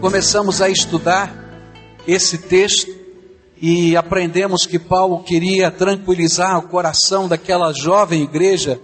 [0.00, 1.34] começamos a estudar
[2.06, 2.88] esse texto
[3.60, 8.80] e aprendemos que Paulo queria tranquilizar o coração daquela jovem igreja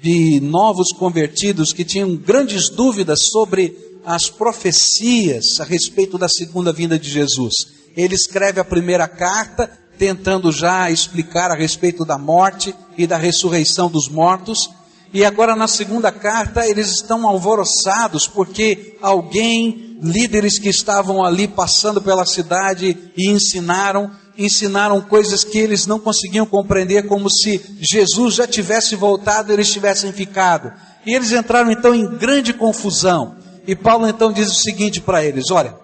[0.00, 6.98] de novos convertidos que tinham grandes dúvidas sobre as profecias a respeito da segunda vinda
[6.98, 7.54] de Jesus.
[7.94, 13.90] Ele escreve a primeira carta, tentando já explicar a respeito da morte e da ressurreição
[13.90, 14.70] dos mortos.
[15.16, 22.02] E agora na segunda carta eles estão alvoroçados porque alguém, líderes que estavam ali passando
[22.02, 28.46] pela cidade e ensinaram, ensinaram coisas que eles não conseguiam compreender, como se Jesus já
[28.46, 30.70] tivesse voltado e eles tivessem ficado.
[31.06, 33.36] E eles entraram então em grande confusão.
[33.66, 35.74] E Paulo então diz o seguinte para eles: olha,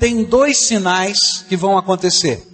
[0.00, 2.44] tem dois sinais que vão acontecer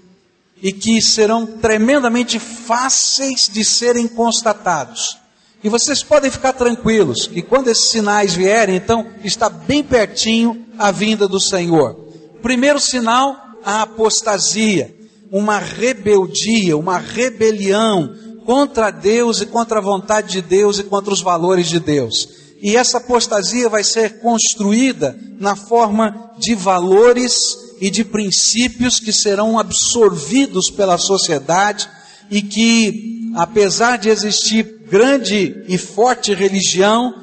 [0.62, 5.24] e que serão tremendamente fáceis de serem constatados.
[5.65, 10.91] E vocês podem ficar tranquilos que quando esses sinais vierem, então está bem pertinho a
[10.91, 11.95] vinda do Senhor.
[12.42, 14.95] Primeiro sinal, a apostasia,
[15.30, 21.21] uma rebeldia, uma rebelião contra Deus e contra a vontade de Deus e contra os
[21.21, 22.29] valores de Deus.
[22.63, 27.35] E essa apostasia vai ser construída na forma de valores
[27.80, 31.88] e de princípios que serão absorvidos pela sociedade
[32.30, 37.15] e que, apesar de existir grande e forte religião,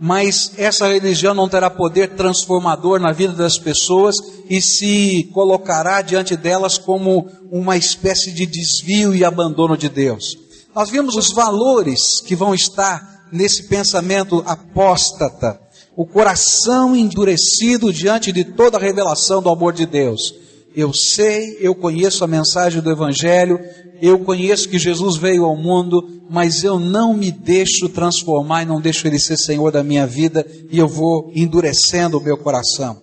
[0.00, 4.16] mas essa religião não terá poder transformador na vida das pessoas
[4.48, 10.38] e se colocará diante delas como uma espécie de desvio e abandono de Deus.
[10.74, 15.60] Nós vimos os valores que vão estar nesse pensamento apóstata,
[15.94, 20.32] o coração endurecido diante de toda a revelação do amor de Deus.
[20.74, 23.58] Eu sei, eu conheço a mensagem do Evangelho,
[24.00, 28.80] eu conheço que Jesus veio ao mundo, mas eu não me deixo transformar e não
[28.80, 33.00] deixo Ele ser Senhor da minha vida e eu vou endurecendo o meu coração.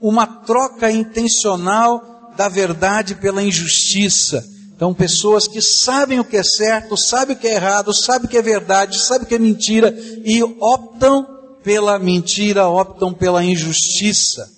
[0.00, 4.42] Uma troca intencional da verdade pela injustiça.
[4.74, 8.30] Então, pessoas que sabem o que é certo, sabem o que é errado, sabem o
[8.30, 9.94] que é verdade, sabem o que é mentira
[10.24, 11.26] e optam
[11.62, 14.48] pela mentira, optam pela injustiça.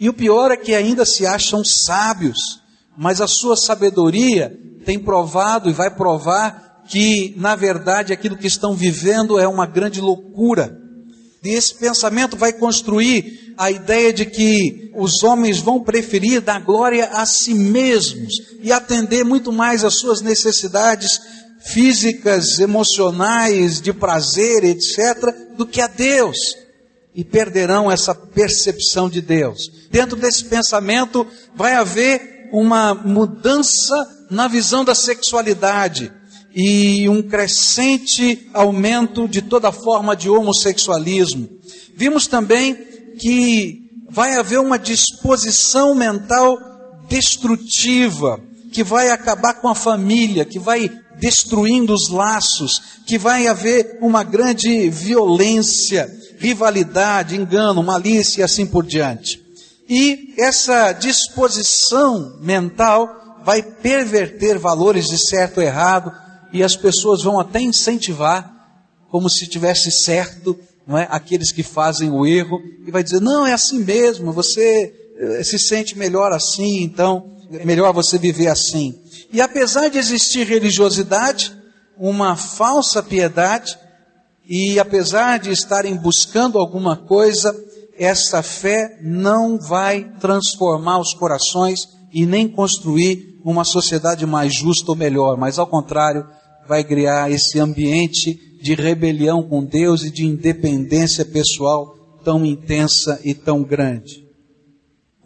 [0.00, 2.60] E o pior é que ainda se acham sábios,
[2.96, 4.52] mas a sua sabedoria
[4.84, 10.00] tem provado e vai provar que, na verdade, aquilo que estão vivendo é uma grande
[10.00, 10.78] loucura.
[11.42, 17.06] E esse pensamento vai construir a ideia de que os homens vão preferir dar glória
[17.12, 21.20] a si mesmos e atender muito mais às suas necessidades
[21.60, 26.36] físicas, emocionais, de prazer, etc., do que a Deus.
[27.14, 29.70] E perderão essa percepção de Deus.
[29.90, 33.94] Dentro desse pensamento vai haver uma mudança
[34.30, 36.12] na visão da sexualidade
[36.54, 41.48] e um crescente aumento de toda forma de homossexualismo.
[41.96, 42.74] Vimos também
[43.18, 46.56] que vai haver uma disposição mental
[47.08, 48.40] destrutiva,
[48.72, 54.22] que vai acabar com a família, que vai destruindo os laços, que vai haver uma
[54.22, 56.08] grande violência,
[56.44, 59.42] rivalidade, engano, malícia e assim por diante.
[59.88, 66.12] E essa disposição mental vai perverter valores de certo e errado,
[66.52, 68.52] e as pessoas vão até incentivar,
[69.10, 71.06] como se tivesse certo, não é?
[71.10, 75.58] Aqueles que fazem o erro, e vai dizer, não, é assim mesmo, você eh, se
[75.58, 78.98] sente melhor assim, então é melhor você viver assim.
[79.32, 81.54] E apesar de existir religiosidade,
[81.96, 83.78] uma falsa piedade,
[84.46, 87.54] e apesar de estarem buscando alguma coisa,
[87.98, 94.96] essa fé não vai transformar os corações e nem construir uma sociedade mais justa ou
[94.96, 96.26] melhor, mas ao contrário,
[96.66, 101.94] vai criar esse ambiente de rebelião com Deus e de independência pessoal
[102.24, 104.24] tão intensa e tão grande.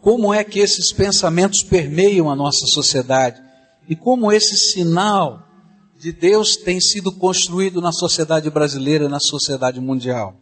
[0.01, 3.41] Como é que esses pensamentos permeiam a nossa sociedade?
[3.87, 5.48] E como esse sinal
[5.99, 10.33] de Deus tem sido construído na sociedade brasileira na sociedade mundial?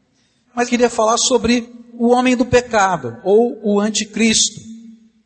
[0.56, 4.62] Mas queria falar sobre o homem do pecado, ou o anticristo.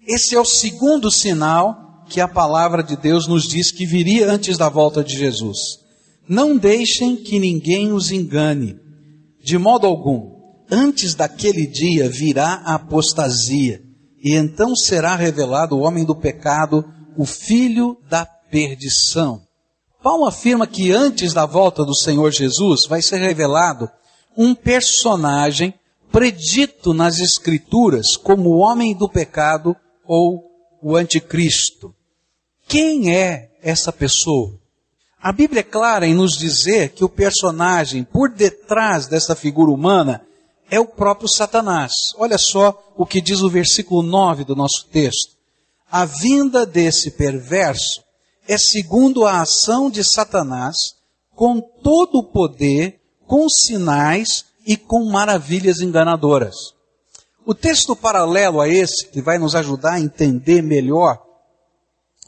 [0.08, 4.58] Esse é o segundo sinal que a palavra de Deus nos diz que viria antes
[4.58, 5.80] da volta de Jesus.
[6.26, 8.78] Não deixem que ninguém os engane,
[9.44, 10.32] de modo algum.
[10.72, 13.82] Antes daquele dia virá a apostasia,
[14.24, 16.86] e então será revelado o homem do pecado,
[17.18, 19.42] o filho da perdição.
[20.02, 23.90] Paulo afirma que antes da volta do Senhor Jesus vai ser revelado
[24.36, 25.74] um personagem
[26.12, 29.76] predito nas Escrituras como o homem do pecado
[30.06, 30.44] ou
[30.82, 31.94] o anticristo.
[32.68, 34.60] Quem é essa pessoa?
[35.22, 40.26] A Bíblia é clara em nos dizer que o personagem por detrás dessa figura humana
[40.70, 41.92] é o próprio Satanás.
[42.18, 45.36] Olha só o que diz o versículo 9 do nosso texto.
[45.92, 48.02] A vinda desse perverso
[48.52, 50.76] é segundo a ação de Satanás,
[51.34, 56.74] com todo o poder, com sinais e com maravilhas enganadoras.
[57.46, 61.18] O texto paralelo a esse, que vai nos ajudar a entender melhor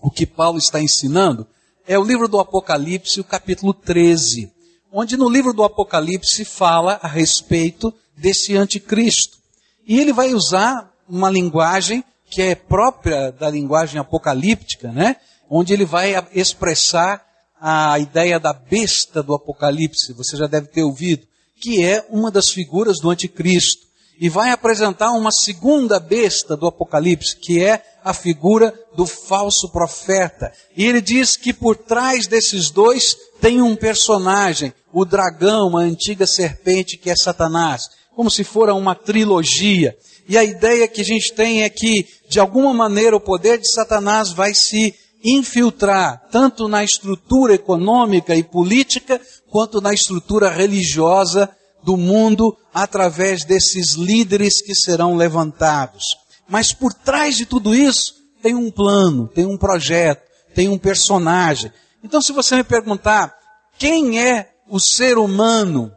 [0.01, 1.45] o que Paulo está ensinando,
[1.85, 4.49] é o livro do Apocalipse, o capítulo 13,
[4.93, 9.37] onde no livro do Apocalipse fala a respeito desse anticristo.
[9.85, 15.17] E ele vai usar uma linguagem que é própria da linguagem apocalíptica, né?
[15.55, 17.23] Onde ele vai expressar
[17.61, 21.27] a ideia da besta do Apocalipse, você já deve ter ouvido,
[21.61, 23.83] que é uma das figuras do anticristo.
[24.19, 30.51] E vai apresentar uma segunda besta do Apocalipse, que é a figura do falso profeta.
[30.75, 36.25] E ele diz que por trás desses dois tem um personagem, o dragão, a antiga
[36.25, 39.95] serpente que é Satanás como se fora uma trilogia.
[40.27, 43.71] E a ideia que a gente tem é que, de alguma maneira, o poder de
[43.71, 51.49] Satanás vai se infiltrar, tanto na estrutura econômica e política, quanto na estrutura religiosa
[51.83, 56.03] do mundo, através desses líderes que serão levantados.
[56.47, 60.23] Mas por trás de tudo isso, tem um plano, tem um projeto,
[60.53, 61.71] tem um personagem.
[62.03, 63.33] Então, se você me perguntar,
[63.77, 65.91] quem é o ser humano?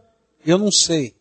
[0.44, 1.15] Eu não sei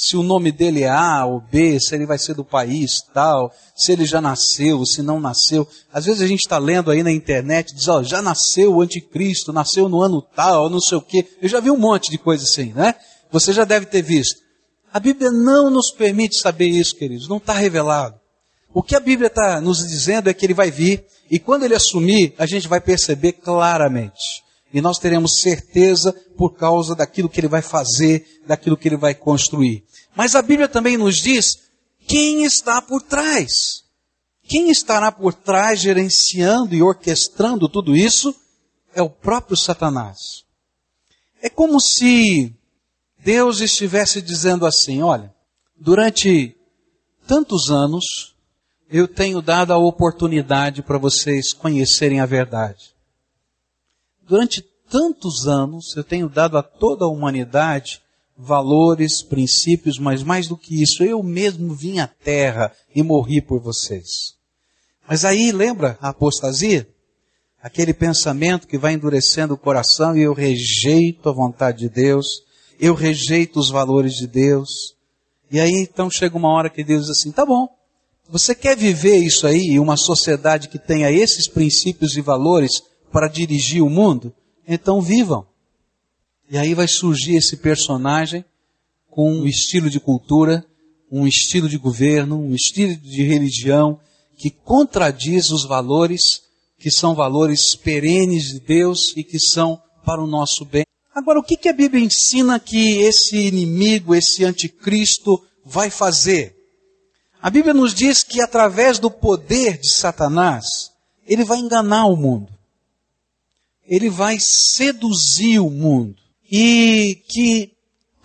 [0.00, 3.52] se o nome dele é A ou B, se ele vai ser do país tal,
[3.74, 5.66] se ele já nasceu, se não nasceu.
[5.92, 9.52] Às vezes a gente está lendo aí na internet, diz, ó, já nasceu o anticristo,
[9.52, 11.26] nasceu no ano tal, não sei o quê.
[11.42, 12.94] Eu já vi um monte de coisa assim, né?
[13.32, 14.40] Você já deve ter visto.
[14.92, 18.20] A Bíblia não nos permite saber isso, queridos, não está revelado.
[18.72, 21.74] O que a Bíblia está nos dizendo é que ele vai vir, e quando ele
[21.74, 24.44] assumir, a gente vai perceber claramente.
[24.72, 29.14] E nós teremos certeza por causa daquilo que ele vai fazer, daquilo que ele vai
[29.14, 29.84] construir.
[30.14, 31.68] Mas a Bíblia também nos diz
[32.06, 33.84] quem está por trás.
[34.42, 38.34] Quem estará por trás gerenciando e orquestrando tudo isso
[38.94, 40.18] é o próprio Satanás.
[41.42, 42.54] É como se
[43.18, 45.32] Deus estivesse dizendo assim: olha,
[45.76, 46.56] durante
[47.26, 48.34] tantos anos
[48.90, 52.97] eu tenho dado a oportunidade para vocês conhecerem a verdade.
[54.28, 58.02] Durante tantos anos eu tenho dado a toda a humanidade
[58.38, 63.60] valores, princípios, mas mais do que isso, eu mesmo vim à terra e morri por
[63.60, 64.36] vocês.
[65.08, 66.88] Mas aí, lembra a apostasia?
[67.60, 72.26] Aquele pensamento que vai endurecendo o coração e eu rejeito a vontade de Deus,
[72.78, 74.94] eu rejeito os valores de Deus.
[75.50, 77.68] E aí então chega uma hora que Deus diz assim: tá bom,
[78.28, 82.80] você quer viver isso aí, uma sociedade que tenha esses princípios e valores
[83.12, 84.34] para dirigir o mundo?
[84.66, 85.46] Então vivam.
[86.50, 88.44] E aí vai surgir esse personagem
[89.10, 90.64] com um estilo de cultura,
[91.10, 93.98] um estilo de governo, um estilo de religião
[94.36, 96.42] que contradiz os valores
[96.78, 100.84] que são valores perenes de Deus e que são para o nosso bem.
[101.12, 106.56] Agora, o que, a Bíblia ensina que esse inimigo, esse anticristo vai fazer?
[107.42, 110.92] A Bíblia nos diz que através do poder de Satanás,
[111.26, 112.48] ele vai enganar o mundo.
[113.88, 116.16] Ele vai seduzir o mundo.
[116.50, 117.72] E que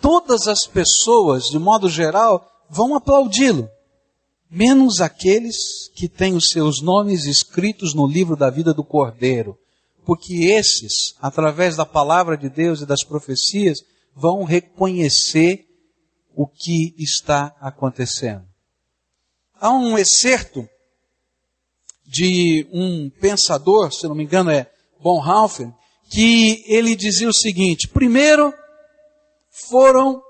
[0.00, 3.68] todas as pessoas, de modo geral, vão aplaudi-lo,
[4.50, 9.58] menos aqueles que têm os seus nomes escritos no livro da vida do Cordeiro,
[10.04, 13.78] porque esses, através da palavra de Deus e das profecias,
[14.14, 15.66] vão reconhecer
[16.36, 18.44] o que está acontecendo.
[19.58, 20.68] Há um excerto
[22.06, 24.70] de um pensador, se não me engano é
[25.04, 25.70] Bonhoeffer,
[26.08, 28.54] que ele dizia o seguinte: primeiro
[29.50, 30.22] foram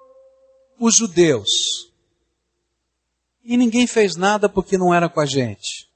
[0.80, 1.92] os judeus.
[3.44, 5.88] E ninguém fez nada porque não era com a gente.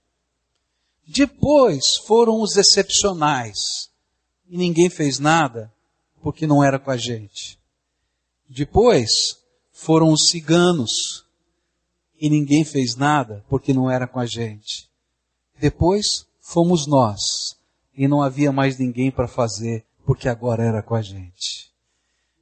[1.04, 3.90] Depois foram os excepcionais.
[4.48, 5.72] E ninguém fez nada
[6.22, 7.58] porque não era com a gente.
[8.48, 9.42] Depois
[9.72, 11.24] foram os ciganos.
[12.20, 14.88] E ninguém fez nada porque não era com a gente.
[15.58, 17.57] Depois fomos nós
[17.98, 21.68] e não havia mais ninguém para fazer, porque agora era com a gente.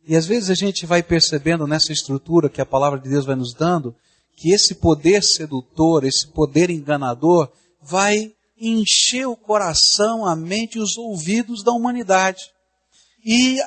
[0.07, 3.35] E às vezes a gente vai percebendo nessa estrutura que a palavra de Deus vai
[3.35, 3.97] nos dando,
[4.37, 10.99] que esse poder sedutor, esse poder enganador, vai encher o coração, a mente e os
[10.99, 12.53] ouvidos da humanidade.
[13.25, 13.59] E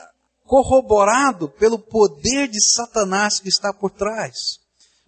[0.45, 4.59] corroborado pelo poder de Satanás que está por trás.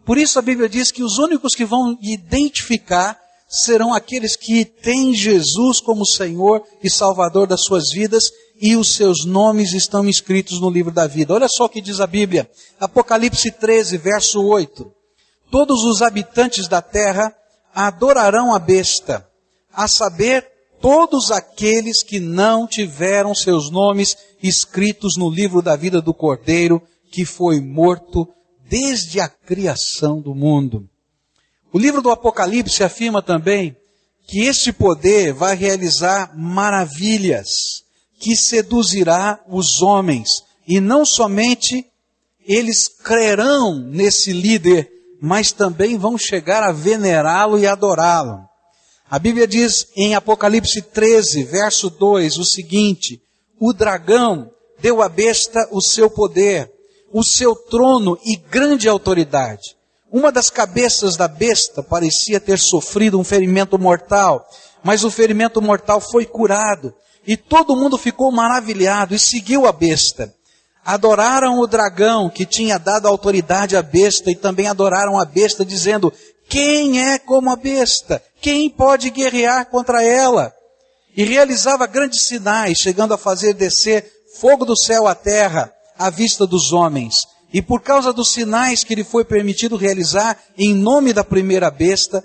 [0.03, 3.21] Por isso a Bíblia diz que os únicos que vão identificar
[3.51, 8.31] serão aqueles que têm Jesus como Senhor e Salvador das suas vidas
[8.61, 11.33] e os seus nomes estão escritos no livro da vida.
[11.33, 12.49] Olha só o que diz a Bíblia.
[12.79, 14.89] Apocalipse 13, verso 8.
[15.51, 17.35] Todos os habitantes da terra
[17.75, 19.27] adorarão a besta,
[19.73, 20.47] a saber,
[20.79, 26.81] todos aqueles que não tiveram seus nomes escritos no livro da vida do Cordeiro,
[27.11, 28.27] que foi morto
[28.67, 30.89] desde a criação do mundo.
[31.73, 33.75] O livro do Apocalipse afirma também
[34.27, 37.83] que este poder vai realizar maravilhas,
[38.19, 41.85] que seduzirá os homens, e não somente
[42.45, 44.89] eles crerão nesse líder,
[45.21, 48.39] mas também vão chegar a venerá-lo e adorá-lo.
[49.09, 53.21] A Bíblia diz em Apocalipse 13, verso 2, o seguinte:
[53.59, 54.49] O dragão
[54.79, 56.71] deu à besta o seu poder,
[57.11, 59.75] o seu trono e grande autoridade.
[60.11, 64.45] Uma das cabeças da besta parecia ter sofrido um ferimento mortal,
[64.83, 66.93] mas o ferimento mortal foi curado.
[67.25, 70.33] E todo mundo ficou maravilhado e seguiu a besta.
[70.83, 76.11] Adoraram o dragão que tinha dado autoridade à besta e também adoraram a besta, dizendo:
[76.49, 78.21] Quem é como a besta?
[78.41, 80.51] Quem pode guerrear contra ela?
[81.15, 86.47] E realizava grandes sinais, chegando a fazer descer fogo do céu à terra à vista
[86.47, 87.30] dos homens.
[87.53, 92.23] E por causa dos sinais que lhe foi permitido realizar em nome da primeira besta,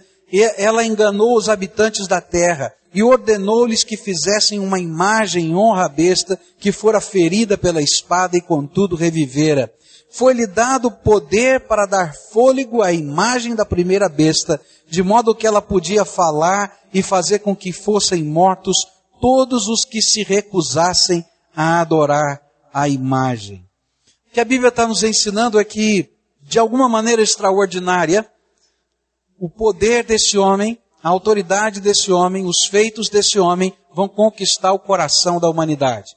[0.57, 5.89] ela enganou os habitantes da terra e ordenou-lhes que fizessem uma imagem em honra à
[5.89, 9.73] besta que fora ferida pela espada e contudo revivera.
[10.11, 15.61] Foi-lhe dado poder para dar fôlego à imagem da primeira besta, de modo que ela
[15.61, 18.87] podia falar e fazer com que fossem mortos
[19.21, 22.41] todos os que se recusassem a adorar
[22.73, 23.66] a imagem
[24.37, 26.11] que a Bíblia está nos ensinando é que,
[26.43, 28.31] de alguma maneira extraordinária,
[29.39, 34.79] o poder desse homem, a autoridade desse homem, os feitos desse homem vão conquistar o
[34.79, 36.15] coração da humanidade.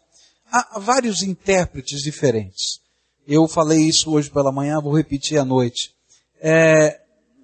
[0.51, 2.81] Há vários intérpretes diferentes.
[3.25, 5.95] Eu falei isso hoje pela manhã, vou repetir à noite.
[6.41, 6.99] É,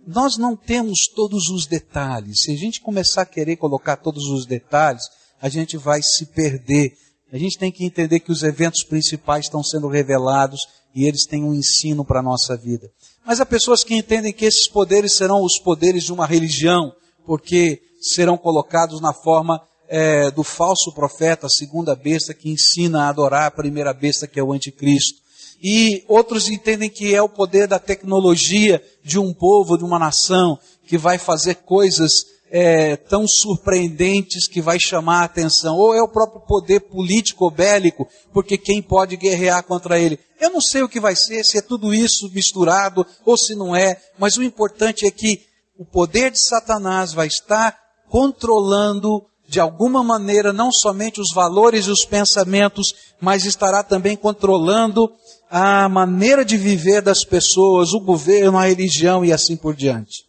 [0.06, 2.42] nós não temos todos os detalhes.
[2.42, 5.04] Se a gente começar a querer colocar todos os detalhes,
[5.42, 6.98] a gente vai se perder
[7.36, 10.62] a gente tem que entender que os eventos principais estão sendo revelados
[10.96, 12.90] e eles têm um ensino para a nossa vida.
[13.26, 16.94] Mas há pessoas que entendem que esses poderes serão os poderes de uma religião,
[17.26, 23.10] porque serão colocados na forma é, do falso profeta, a segunda besta, que ensina a
[23.10, 25.20] adorar a primeira besta, que é o anticristo.
[25.62, 30.58] E outros entendem que é o poder da tecnologia de um povo, de uma nação,
[30.88, 36.08] que vai fazer coisas é, tão surpreendentes que vai chamar a atenção, ou é o
[36.08, 40.20] próprio poder político bélico, porque quem pode guerrear contra ele?
[40.40, 43.76] Eu não sei o que vai ser, se é tudo isso misturado ou se não
[43.76, 45.42] é, mas o importante é que
[45.78, 47.78] o poder de Satanás vai estar
[48.10, 55.12] controlando de alguma maneira não somente os valores e os pensamentos, mas estará também controlando
[55.50, 60.26] a maneira de viver das pessoas, o governo, a religião e assim por diante.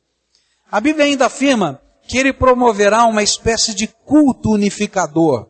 [0.70, 5.48] A Bíblia ainda afirma que ele promoverá uma espécie de culto unificador,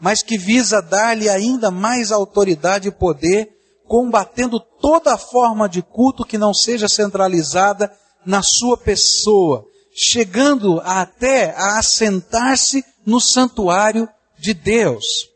[0.00, 3.48] mas que visa dar-lhe ainda mais autoridade e poder,
[3.86, 7.90] combatendo toda forma de culto que não seja centralizada
[8.24, 9.64] na sua pessoa,
[9.94, 15.30] chegando até a assentar-se no santuário de Deus.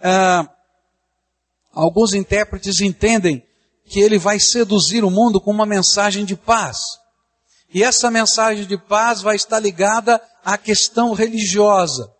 [0.00, 0.48] Ah,
[1.74, 3.44] alguns intérpretes entendem
[3.84, 7.01] que ele vai seduzir o mundo com uma mensagem de paz.
[7.74, 12.10] E essa mensagem de paz vai estar ligada à questão religiosa.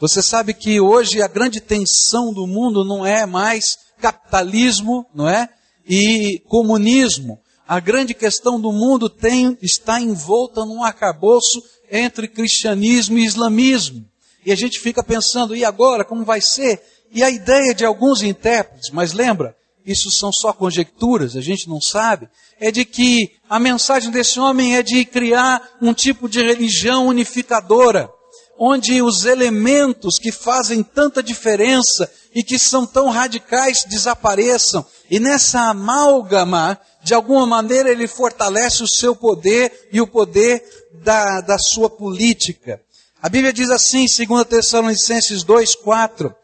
[0.00, 5.48] Você sabe que hoje a grande tensão do mundo não é mais capitalismo, não é?
[5.86, 7.38] E comunismo.
[7.68, 14.04] A grande questão do mundo tem, está envolta num arcabouço entre cristianismo e islamismo.
[14.44, 16.80] E a gente fica pensando, e agora, como vai ser?
[17.10, 19.56] E a ideia de alguns intérpretes, mas lembra,
[19.86, 22.28] isso são só conjecturas, a gente não sabe,
[22.58, 28.10] é de que a mensagem desse homem é de criar um tipo de religião unificadora,
[28.58, 34.84] onde os elementos que fazem tanta diferença e que são tão radicais desapareçam.
[35.10, 40.64] E nessa amálgama, de alguma maneira, ele fortalece o seu poder e o poder
[41.04, 42.80] da, da sua política.
[43.22, 46.34] A Bíblia diz assim, 2 Tessalonicenses 2, 4,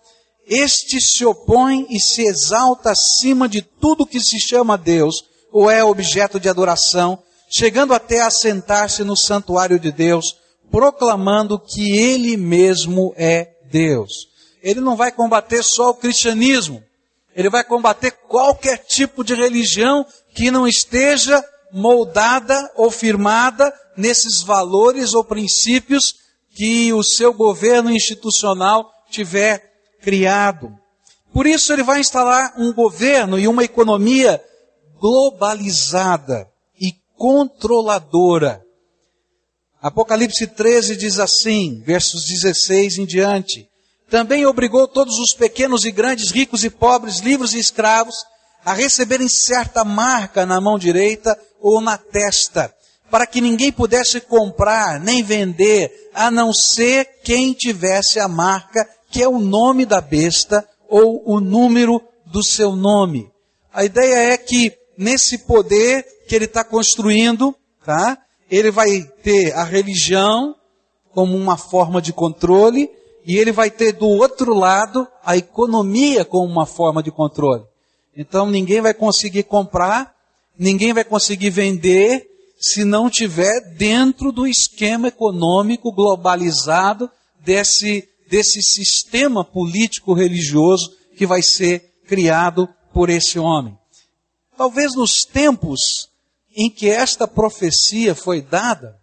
[0.46, 5.84] este se opõe e se exalta acima de tudo que se chama Deus ou é
[5.84, 7.18] objeto de adoração,
[7.48, 10.36] chegando até a sentar-se no santuário de Deus,
[10.70, 14.28] proclamando que Ele mesmo é Deus.
[14.62, 16.82] Ele não vai combater só o cristianismo,
[17.34, 25.14] ele vai combater qualquer tipo de religião que não esteja moldada ou firmada nesses valores
[25.14, 26.14] ou princípios
[26.54, 29.71] que o seu governo institucional tiver
[30.02, 30.76] criado.
[31.32, 34.42] Por isso ele vai instalar um governo e uma economia
[35.00, 36.46] globalizada
[36.78, 38.62] e controladora.
[39.80, 43.68] Apocalipse 13 diz assim, versos 16 em diante:
[44.10, 48.14] Também obrigou todos os pequenos e grandes, ricos e pobres, livres e escravos,
[48.64, 52.72] a receberem certa marca na mão direita ou na testa,
[53.10, 59.22] para que ninguém pudesse comprar nem vender, a não ser quem tivesse a marca, que
[59.22, 63.30] é o nome da besta ou o número do seu nome.
[63.72, 67.54] A ideia é que nesse poder que ele está construindo,
[67.84, 68.18] tá?
[68.50, 70.56] Ele vai ter a religião
[71.12, 72.90] como uma forma de controle
[73.24, 77.64] e ele vai ter do outro lado a economia como uma forma de controle.
[78.16, 80.14] Então ninguém vai conseguir comprar,
[80.58, 82.28] ninguém vai conseguir vender
[82.58, 87.10] se não tiver dentro do esquema econômico globalizado
[87.44, 93.78] desse, desse sistema político religioso que vai ser criado por esse homem.
[94.56, 96.08] Talvez nos tempos
[96.56, 98.98] em que esta profecia foi dada,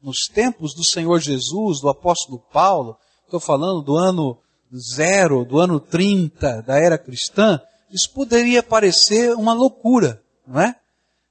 [0.00, 2.96] nos tempos do Senhor Jesus, do apóstolo Paulo,
[3.26, 4.38] estou falando do ano
[4.74, 7.60] zero, do ano 30 da era cristã,
[7.90, 10.74] isso poderia parecer uma loucura, não é?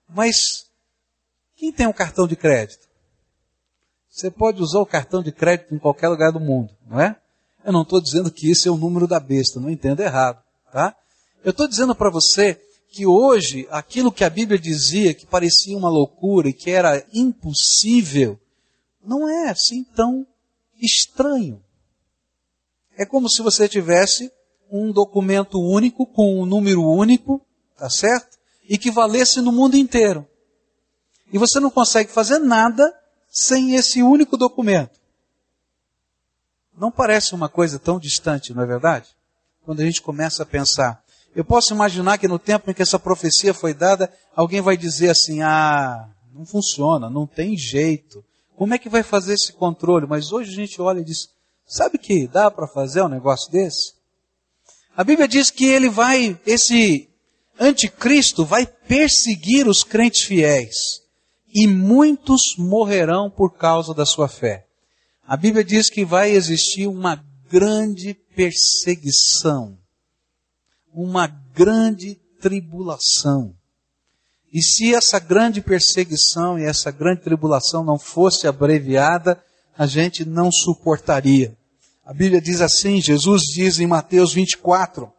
[0.07, 0.67] Mas
[1.55, 2.87] quem tem um cartão de crédito?
[4.07, 7.19] Você pode usar o cartão de crédito em qualquer lugar do mundo, não é?
[7.69, 10.41] Eu não estou dizendo que esse é o número da besta, não entenda errado,
[10.73, 10.95] tá?
[11.43, 12.59] Eu estou dizendo para você
[12.91, 18.39] que hoje aquilo que a Bíblia dizia que parecia uma loucura e que era impossível,
[19.05, 20.25] não é assim tão
[20.81, 21.63] estranho.
[22.97, 24.31] É como se você tivesse
[24.71, 27.39] um documento único com um número único,
[27.77, 28.39] tá certo?
[28.67, 30.27] E que valesse no mundo inteiro.
[31.31, 32.91] E você não consegue fazer nada
[33.29, 34.98] sem esse único documento.
[36.79, 39.09] Não parece uma coisa tão distante, não é verdade?
[39.65, 41.03] Quando a gente começa a pensar.
[41.35, 45.09] Eu posso imaginar que no tempo em que essa profecia foi dada, alguém vai dizer
[45.09, 48.23] assim: ah, não funciona, não tem jeito.
[48.55, 50.07] Como é que vai fazer esse controle?
[50.07, 51.29] Mas hoje a gente olha e diz:
[51.67, 53.93] sabe que dá para fazer um negócio desse?
[54.95, 57.09] A Bíblia diz que ele vai, esse
[57.59, 61.01] anticristo vai perseguir os crentes fiéis
[61.53, 64.68] e muitos morrerão por causa da sua fé.
[65.29, 69.77] A Bíblia diz que vai existir uma grande perseguição,
[70.91, 73.53] uma grande tribulação.
[74.51, 79.39] E se essa grande perseguição e essa grande tribulação não fosse abreviada,
[79.77, 81.55] a gente não suportaria.
[82.03, 85.13] A Bíblia diz assim, Jesus diz em Mateus 24,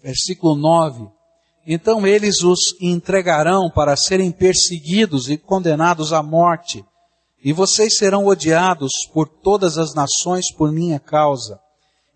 [0.00, 1.08] versículo 9,
[1.66, 6.84] então eles os entregarão para serem perseguidos e condenados à morte,
[7.44, 11.60] e vocês serão odiados por todas as nações por minha causa.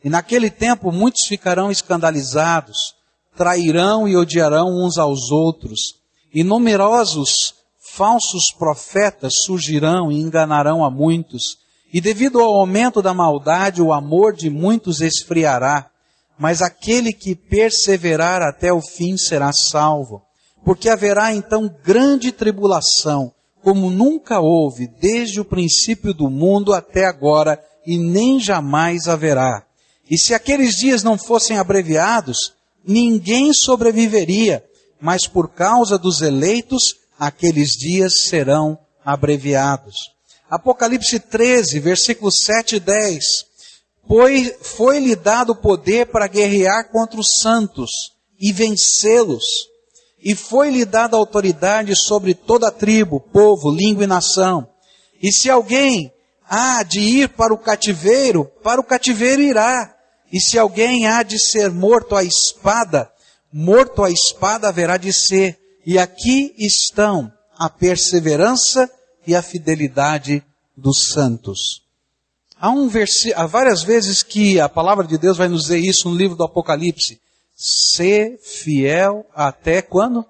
[0.03, 2.95] E naquele tempo muitos ficarão escandalizados,
[3.37, 5.97] trairão e odiarão uns aos outros,
[6.33, 11.59] e numerosos falsos profetas surgirão e enganarão a muitos
[11.93, 15.91] e devido ao aumento da maldade, o amor de muitos esfriará,
[16.39, 20.23] mas aquele que perseverar até o fim será salvo.
[20.65, 27.63] Porque haverá então grande tribulação, como nunca houve desde o princípio do mundo até agora,
[27.87, 29.65] e nem jamais haverá.
[30.11, 34.65] E se aqueles dias não fossem abreviados, ninguém sobreviveria,
[35.01, 39.97] mas por causa dos eleitos, aqueles dias serão abreviados.
[40.51, 43.25] Apocalipse 13, versículos 7 e 10.
[44.07, 47.91] Pois foi-lhe dado poder para guerrear contra os santos
[48.41, 49.68] e vencê-los.
[50.23, 54.69] E foi-lhe dada autoridade sobre toda a tribo, povo, língua e nação.
[55.23, 56.13] E se alguém
[56.49, 59.95] há de ir para o cativeiro, para o cativeiro irá.
[60.33, 63.11] E se alguém há de ser morto à espada,
[63.53, 65.59] morto à espada haverá de ser.
[65.87, 68.91] E aqui estão a perseverança
[69.27, 70.43] e a fidelidade
[70.77, 71.83] dos santos.
[72.61, 72.91] Há, um.
[73.37, 76.45] Há várias vezes que a palavra de Deus vai nos dizer isso no livro do
[76.45, 77.21] Apocalipse.
[77.61, 80.25] Ser fiel até quando?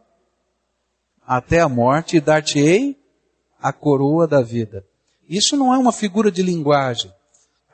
[1.27, 2.97] Até a morte e dar-te-ei
[3.61, 4.83] a coroa da vida.
[5.29, 7.13] Isso não é uma figura de linguagem.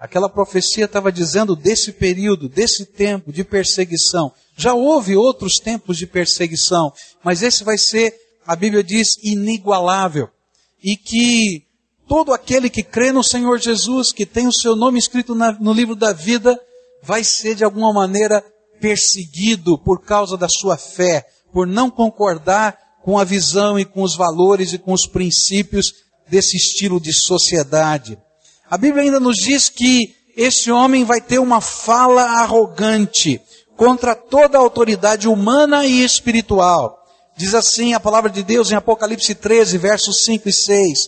[0.00, 4.32] Aquela profecia estava dizendo desse período, desse tempo de perseguição.
[4.56, 8.12] Já houve outros tempos de perseguição, mas esse vai ser,
[8.44, 10.28] a Bíblia diz, inigualável
[10.82, 11.64] e que
[12.08, 15.72] todo aquele que crê no Senhor Jesus, que tem o seu nome escrito na, no
[15.72, 16.60] livro da vida,
[17.04, 18.44] vai ser de alguma maneira
[18.84, 24.14] perseguido por causa da sua fé, por não concordar com a visão e com os
[24.14, 25.90] valores e com os princípios
[26.28, 28.18] desse estilo de sociedade.
[28.68, 33.40] A Bíblia ainda nos diz que esse homem vai ter uma fala arrogante,
[33.74, 36.98] contra toda a autoridade humana e espiritual.
[37.38, 40.98] Diz assim a palavra de Deus em Apocalipse 13, versos 5 e 6.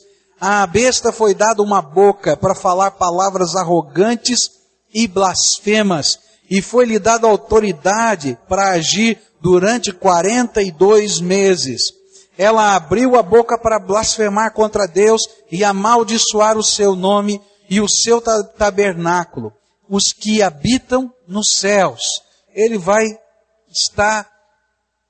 [0.40, 4.50] A besta foi dada uma boca para falar palavras arrogantes
[4.94, 11.92] e blasfemas, e foi-lhe dada autoridade para agir durante 42 meses.
[12.38, 17.88] Ela abriu a boca para blasfemar contra Deus e amaldiçoar o seu nome e o
[17.88, 19.52] seu tabernáculo,
[19.88, 22.22] os que habitam nos céus.
[22.54, 23.04] Ele vai
[23.68, 24.28] estar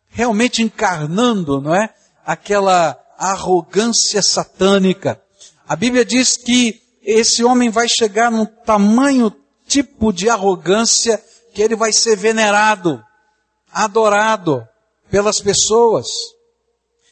[0.09, 1.91] realmente encarnando, não é?
[2.25, 5.21] Aquela arrogância satânica.
[5.69, 9.31] A Bíblia diz que esse homem vai chegar num tamanho
[9.77, 13.03] tipo de arrogância que ele vai ser venerado,
[13.71, 14.67] adorado
[15.11, 16.07] pelas pessoas.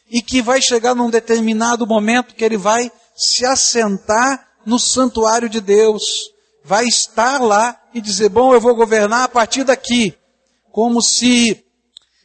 [0.09, 5.61] E que vai chegar num determinado momento que ele vai se assentar no santuário de
[5.61, 6.31] Deus.
[6.63, 10.15] Vai estar lá e dizer, bom, eu vou governar a partir daqui.
[10.71, 11.63] Como se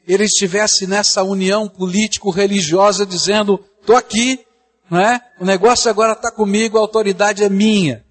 [0.07, 4.45] ele estivesse nessa união político-religiosa dizendo, estou aqui,
[4.91, 5.21] não é?
[5.39, 8.05] o negócio agora está comigo, a autoridade é minha.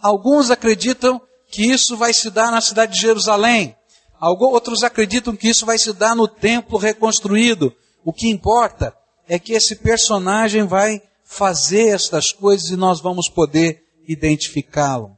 [0.00, 1.20] Alguns acreditam
[1.54, 3.76] que isso vai se dar na cidade de Jerusalém.
[4.20, 7.72] Outros acreditam que isso vai se dar no templo reconstruído.
[8.04, 8.92] O que importa
[9.28, 15.16] é que esse personagem vai fazer estas coisas e nós vamos poder identificá-lo.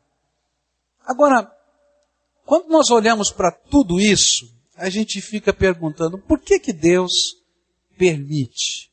[1.06, 1.50] Agora,
[2.44, 4.46] quando nós olhamos para tudo isso,
[4.76, 7.12] a gente fica perguntando por que que Deus
[7.96, 8.90] permite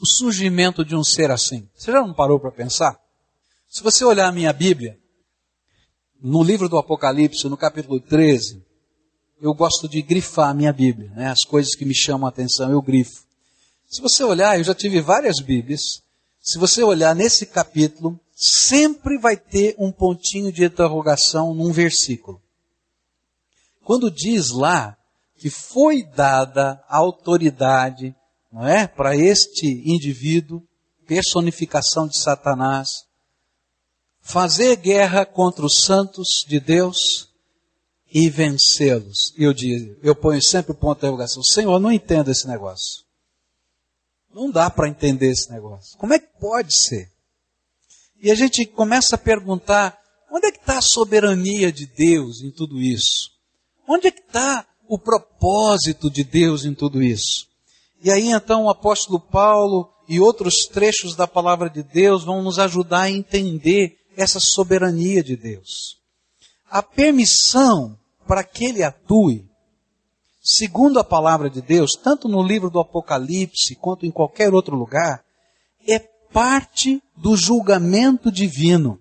[0.00, 1.68] o surgimento de um ser assim?
[1.74, 2.98] Você já não parou para pensar?
[3.68, 4.98] Se você olhar a minha Bíblia,
[6.22, 8.64] no livro do Apocalipse, no capítulo 13,
[9.40, 11.28] eu gosto de grifar a minha Bíblia, né?
[11.28, 13.24] as coisas que me chamam a atenção, eu grifo.
[13.88, 16.02] Se você olhar, eu já tive várias Bíblias,
[16.40, 22.40] se você olhar nesse capítulo, sempre vai ter um pontinho de interrogação num versículo.
[23.84, 24.96] Quando diz lá
[25.38, 28.14] que foi dada autoridade,
[28.52, 30.62] não é, para este indivíduo,
[31.06, 33.05] personificação de Satanás,
[34.26, 37.28] fazer guerra contra os santos de Deus
[38.12, 39.32] e vencê-los.
[39.38, 41.44] E eu digo, eu ponho sempre o ponto de interrogação.
[41.44, 43.04] Senhor, não entendo esse negócio.
[44.34, 45.96] Não dá para entender esse negócio.
[45.96, 47.08] Como é que pode ser?
[48.20, 49.96] E a gente começa a perguntar:
[50.30, 53.30] onde é que está a soberania de Deus em tudo isso?
[53.88, 57.46] Onde é que está o propósito de Deus em tudo isso?
[58.02, 62.58] E aí então o apóstolo Paulo e outros trechos da palavra de Deus vão nos
[62.58, 65.98] ajudar a entender essa soberania de Deus.
[66.70, 69.46] A permissão para que ele atue
[70.46, 75.24] segundo a palavra de Deus, tanto no livro do Apocalipse quanto em qualquer outro lugar,
[75.88, 79.00] é parte do julgamento divino.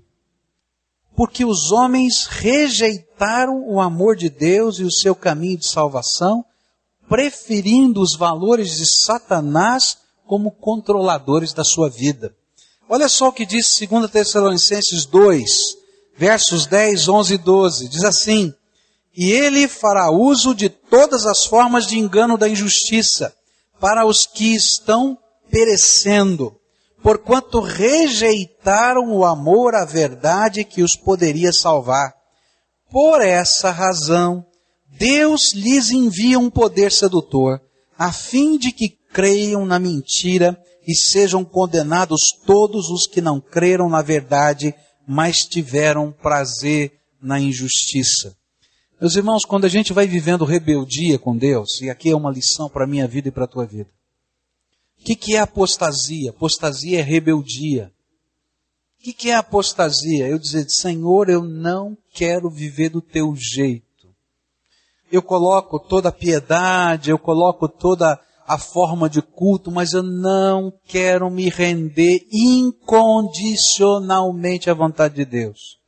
[1.16, 6.44] Porque os homens rejeitaram o amor de Deus e o seu caminho de salvação,
[7.08, 12.36] preferindo os valores de Satanás como controladores da sua vida.
[12.88, 15.50] Olha só o que diz 2 Tessalonicenses 2,
[16.18, 17.90] versos 10, 11 e 12.
[17.90, 18.54] Diz assim:
[19.16, 23.34] e ele fará uso de todas as formas de engano da injustiça
[23.80, 25.18] para os que estão
[25.50, 26.54] perecendo,
[27.02, 32.14] porquanto rejeitaram o amor à verdade que os poderia salvar.
[32.92, 34.46] Por essa razão,
[34.98, 37.62] Deus lhes envia um poder sedutor,
[37.98, 43.90] a fim de que creiam na mentira e sejam condenados todos os que não creram
[43.90, 44.74] na verdade,
[45.08, 48.36] mas tiveram prazer na injustiça.
[49.00, 52.70] Meus irmãos, quando a gente vai vivendo rebeldia com Deus, e aqui é uma lição
[52.70, 53.90] para a minha vida e para a tua vida.
[55.00, 56.30] O que, que é apostasia?
[56.30, 57.92] Apostasia é rebeldia.
[59.00, 60.28] O que, que é apostasia?
[60.28, 63.86] Eu dizer, Senhor, eu não quero viver do teu jeito.
[65.12, 70.74] Eu coloco toda a piedade, eu coloco toda a forma de culto, mas eu não
[70.86, 75.80] quero me render incondicionalmente à vontade de Deus.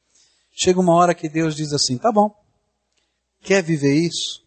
[0.52, 2.34] Chega uma hora que Deus diz assim: tá bom,
[3.48, 4.44] Quer viver isso?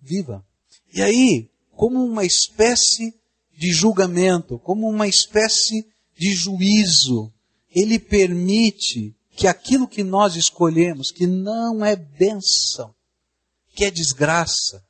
[0.00, 0.46] Viva.
[0.92, 3.12] E aí, como uma espécie
[3.56, 5.84] de julgamento, como uma espécie
[6.16, 7.32] de juízo,
[7.74, 12.94] ele permite que aquilo que nós escolhemos, que não é bênção,
[13.74, 14.83] que é desgraça,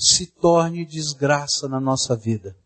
[0.00, 2.56] se torne desgraça na nossa vida.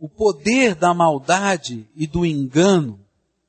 [0.00, 2.98] O poder da maldade e do engano,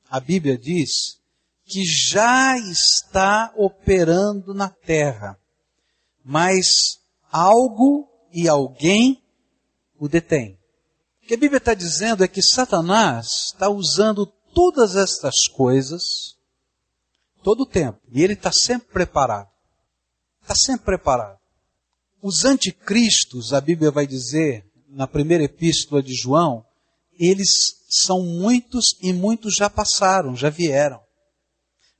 [0.08, 1.18] a Bíblia diz,
[1.64, 5.40] que já está operando na terra
[6.30, 9.20] mas algo e alguém
[9.98, 10.56] o detém.
[11.20, 16.36] O que a Bíblia está dizendo é que Satanás está usando todas estas coisas
[17.42, 17.98] todo o tempo.
[18.12, 19.50] E ele está sempre preparado.
[20.40, 21.39] Está sempre preparado.
[22.22, 26.64] Os anticristos, a Bíblia vai dizer, na primeira epístola de João,
[27.18, 31.00] eles são muitos e muitos já passaram, já vieram.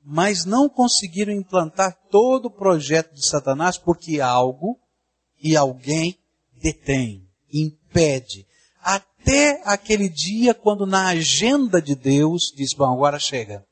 [0.05, 4.79] Mas não conseguiram implantar todo o projeto de Satanás porque algo
[5.43, 6.19] e alguém
[6.61, 8.47] detém, impede.
[8.83, 13.65] Até aquele dia quando na agenda de Deus diz, bom, agora chega.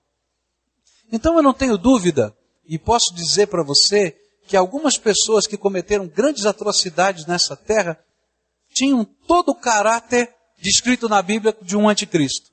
[1.12, 2.34] Então eu não tenho dúvida
[2.66, 4.16] e posso dizer para você
[4.48, 8.00] que algumas pessoas que cometeram grandes atrocidades nessa terra
[8.72, 12.50] tinham todo o caráter descrito na Bíblia de um anticristo.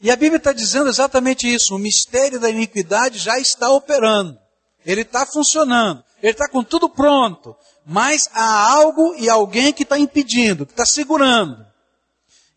[0.00, 1.74] E a Bíblia está dizendo exatamente isso.
[1.74, 4.38] O mistério da iniquidade já está operando.
[4.86, 6.02] Ele está funcionando.
[6.22, 7.54] Ele está com tudo pronto.
[7.84, 11.66] Mas há algo e alguém que está impedindo, que está segurando.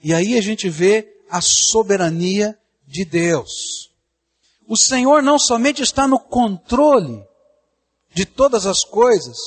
[0.02, 2.58] E aí a gente vê a soberania
[2.88, 3.90] de Deus.
[4.68, 7.22] O Senhor não somente está no controle
[8.14, 9.38] de todas as coisas,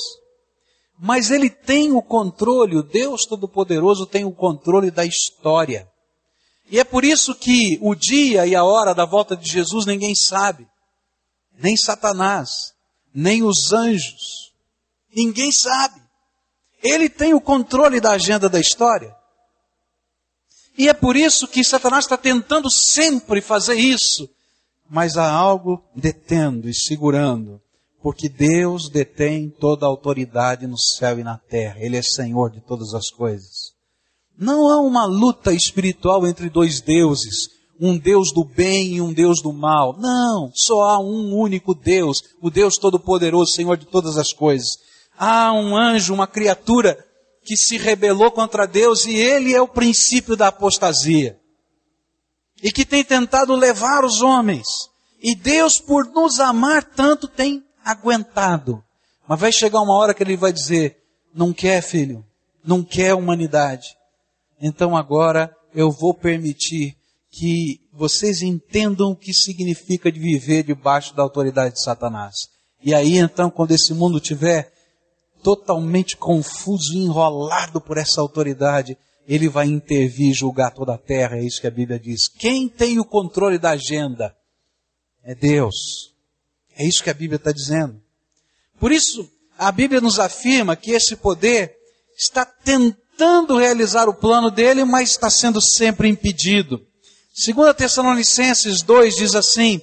[0.99, 5.91] mas Ele tem o controle, o Deus Todo-Poderoso tem o controle da história.
[6.71, 10.15] E é por isso que o dia e a hora da volta de Jesus ninguém
[10.15, 10.67] sabe.
[11.59, 12.73] Nem Satanás,
[13.15, 14.53] nem os anjos.
[15.15, 16.01] Ninguém sabe.
[16.83, 19.15] Ele tem o controle da agenda da história.
[20.77, 24.29] E é por isso que Satanás está tentando sempre fazer isso.
[24.89, 27.61] Mas há algo detendo e segurando
[28.05, 31.77] porque Deus detém toda a autoridade no céu e na terra.
[31.79, 33.73] Ele é Senhor de todas as coisas.
[34.39, 37.49] Não há uma luta espiritual entre dois deuses,
[37.81, 39.97] um Deus do bem e um Deus do mal.
[39.99, 44.77] Não, só há um único Deus, o Deus Todo-Poderoso, Senhor de todas as coisas.
[45.17, 47.03] Há um anjo, uma criatura
[47.43, 51.39] que se rebelou contra Deus e ele é o princípio da apostasia.
[52.63, 54.67] E que tem tentado levar os homens.
[55.23, 58.83] E Deus, por nos amar tanto, tem aguentado.
[59.29, 60.97] Mas vai chegar uma hora que ele vai dizer:
[61.35, 62.25] não quer, filho,
[62.65, 63.97] não quer humanidade.
[64.61, 66.97] Então agora eu vou permitir
[67.31, 72.35] que vocês entendam o que significa de viver debaixo da autoridade de Satanás.
[72.83, 74.73] E aí então, quando esse mundo tiver
[75.43, 81.45] totalmente confuso enrolado por essa autoridade, ele vai intervir e julgar toda a terra, é
[81.45, 82.29] isso que a Bíblia diz.
[82.29, 84.35] Quem tem o controle da agenda?
[85.23, 86.14] É Deus.
[86.77, 88.01] É isso que a Bíblia está dizendo.
[88.79, 91.77] Por isso, a Bíblia nos afirma que esse poder
[92.17, 96.85] está tentando realizar o plano dele, mas está sendo sempre impedido.
[97.33, 99.81] Segundo Tessalonicenses 2 diz assim: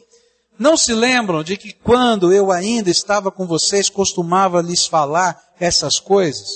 [0.58, 6.00] Não se lembram de que quando eu ainda estava com vocês costumava lhes falar essas
[6.00, 6.48] coisas?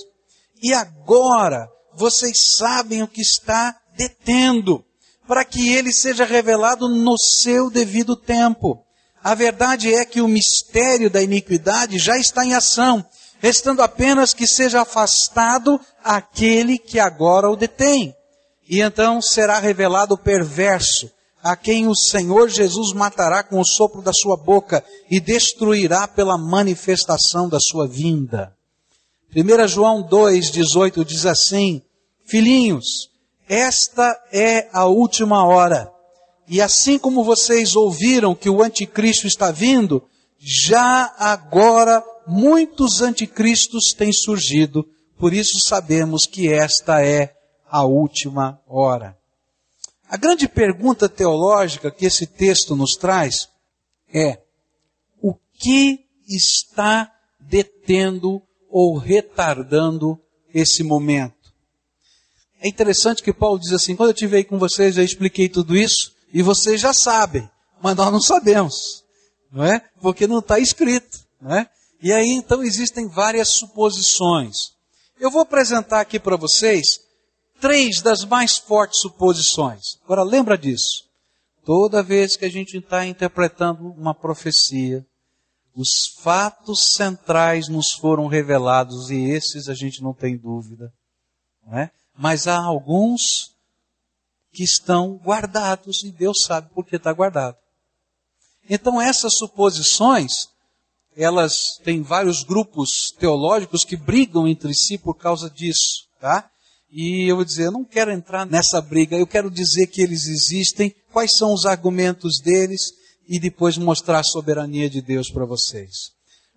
[0.62, 4.84] E agora vocês sabem o que está detendo,
[5.28, 8.85] para que ele seja revelado no seu devido tempo.
[9.26, 13.04] A verdade é que o mistério da iniquidade já está em ação,
[13.40, 18.16] restando apenas que seja afastado aquele que agora o detém.
[18.70, 21.10] E então será revelado o perverso,
[21.42, 26.38] a quem o Senhor Jesus matará com o sopro da sua boca e destruirá pela
[26.38, 28.54] manifestação da sua vinda.
[29.36, 31.82] 1 João 2,18 diz assim:
[32.28, 33.10] Filhinhos,
[33.50, 35.95] esta é a última hora.
[36.48, 40.04] E assim como vocês ouviram que o anticristo está vindo,
[40.38, 47.36] já agora muitos anticristos têm surgido, por isso sabemos que esta é
[47.68, 49.18] a última hora.
[50.08, 53.50] A grande pergunta teológica que esse texto nos traz
[54.14, 54.40] é:
[55.22, 60.20] o que está detendo ou retardando
[60.54, 61.36] esse momento?
[62.62, 65.76] É interessante que Paulo diz assim: quando eu estive aí com vocês, eu expliquei tudo
[65.76, 67.50] isso, e vocês já sabem,
[67.82, 69.06] mas nós não sabemos,
[69.50, 69.80] não é?
[70.02, 71.70] Porque não está escrito, não é?
[72.02, 74.74] E aí então existem várias suposições.
[75.18, 77.00] Eu vou apresentar aqui para vocês
[77.62, 79.98] três das mais fortes suposições.
[80.04, 81.06] Agora lembra disso.
[81.64, 85.06] Toda vez que a gente está interpretando uma profecia,
[85.74, 90.92] os fatos centrais nos foram revelados e esses a gente não tem dúvida.
[91.66, 91.92] Não é?
[92.14, 93.55] Mas há alguns
[94.56, 97.58] que estão guardados e Deus sabe por que está guardado.
[98.70, 100.48] Então essas suposições,
[101.16, 106.50] elas têm vários grupos teológicos que brigam entre si por causa disso, tá?
[106.90, 110.28] E eu vou dizer, eu não quero entrar nessa briga, eu quero dizer que eles
[110.28, 112.94] existem, quais são os argumentos deles
[113.28, 116.14] e depois mostrar a soberania de Deus para vocês.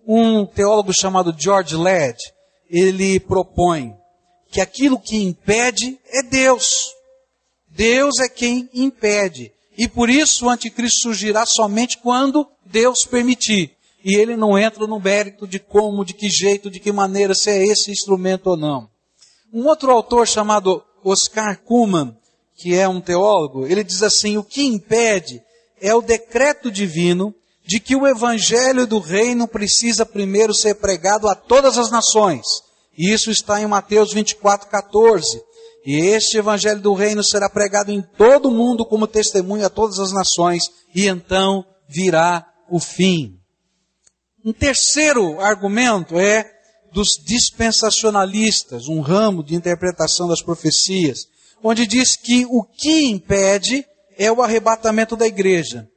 [0.07, 2.17] Um teólogo chamado George Led,
[2.69, 3.93] ele propõe
[4.49, 6.87] que aquilo que impede é Deus.
[7.69, 9.51] Deus é quem impede.
[9.77, 13.75] E por isso o anticristo surgirá somente quando Deus permitir.
[14.03, 17.49] e ele não entra no mérito de como, de que jeito, de que maneira, se
[17.49, 18.89] é esse instrumento ou não.
[19.53, 22.15] Um outro autor chamado Oscar Kuhlman,
[22.55, 25.41] que é um teólogo, ele diz assim: o que impede
[25.81, 27.33] é o decreto divino
[27.65, 32.45] de que o evangelho do reino precisa primeiro ser pregado a todas as nações.
[32.97, 35.41] E isso está em Mateus 24, 14.
[35.85, 39.99] E este evangelho do reino será pregado em todo o mundo como testemunho a todas
[39.99, 40.63] as nações,
[40.93, 43.39] e então virá o fim.
[44.43, 46.49] Um terceiro argumento é
[46.91, 51.27] dos dispensacionalistas, um ramo de interpretação das profecias,
[51.63, 53.85] onde diz que o que impede
[54.17, 55.87] é o arrebatamento da igreja.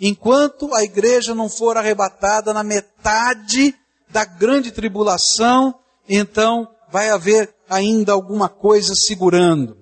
[0.00, 3.74] Enquanto a igreja não for arrebatada na metade
[4.08, 5.74] da grande tribulação,
[6.08, 9.76] então vai haver ainda alguma coisa segurando.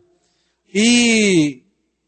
[0.72, 1.62] E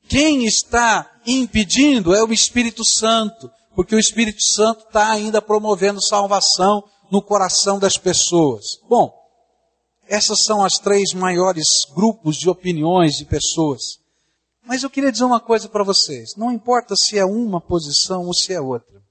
[0.08, 6.82] quem está impedindo é o Espírito Santo, porque o Espírito Santo está ainda promovendo salvação
[7.10, 8.64] no coração das pessoas.
[8.88, 9.12] Bom,
[10.06, 13.98] essas são as três maiores grupos de opiniões de pessoas.
[14.66, 16.34] Mas eu queria dizer uma coisa para vocês.
[16.36, 19.02] Não importa se é uma posição ou se é outra.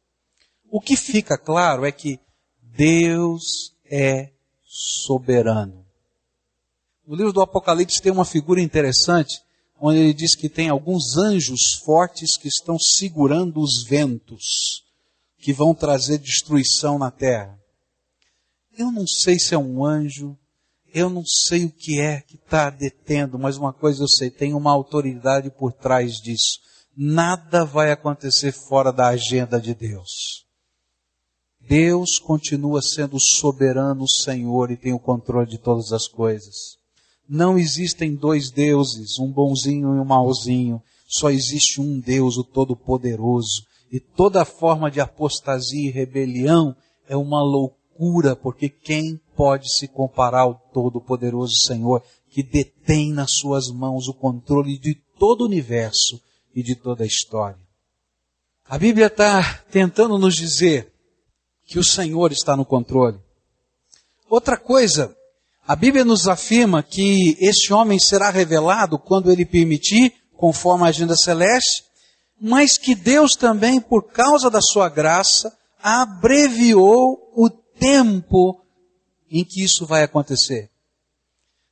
[0.69, 2.19] O que fica claro é que
[2.61, 4.31] Deus é
[4.77, 5.83] soberano.
[7.05, 9.41] No livro do Apocalipse tem uma figura interessante,
[9.79, 14.83] onde ele diz que tem alguns anjos fortes que estão segurando os ventos,
[15.39, 17.57] que vão trazer destruição na terra.
[18.77, 20.37] Eu não sei se é um anjo,
[20.93, 24.53] eu não sei o que é que está detendo, mas uma coisa eu sei, tem
[24.53, 26.59] uma autoridade por trás disso.
[26.95, 30.46] Nada vai acontecer fora da agenda de Deus.
[31.67, 36.77] Deus continua sendo soberano Senhor e tem o controle de todas as coisas.
[37.27, 40.81] Não existem dois deuses, um bonzinho e um mauzinho.
[41.05, 43.65] Só existe um Deus, o Todo-Poderoso.
[43.91, 46.73] E toda forma de apostasia e rebelião
[47.07, 53.69] é uma loucura, porque quem pode se comparar ao Todo-Poderoso Senhor, que detém nas suas
[53.69, 56.21] mãos o controle de todo o universo
[56.55, 57.59] e de toda a história?
[58.69, 60.93] A Bíblia está tentando nos dizer
[61.67, 63.19] que o Senhor está no controle.
[64.29, 65.15] Outra coisa,
[65.67, 71.15] a Bíblia nos afirma que este homem será revelado quando ele permitir, conforme a agenda
[71.15, 71.83] celeste,
[72.39, 75.51] mas que Deus também, por causa da sua graça,
[75.83, 78.61] abreviou o tempo
[79.29, 80.69] em que isso vai acontecer.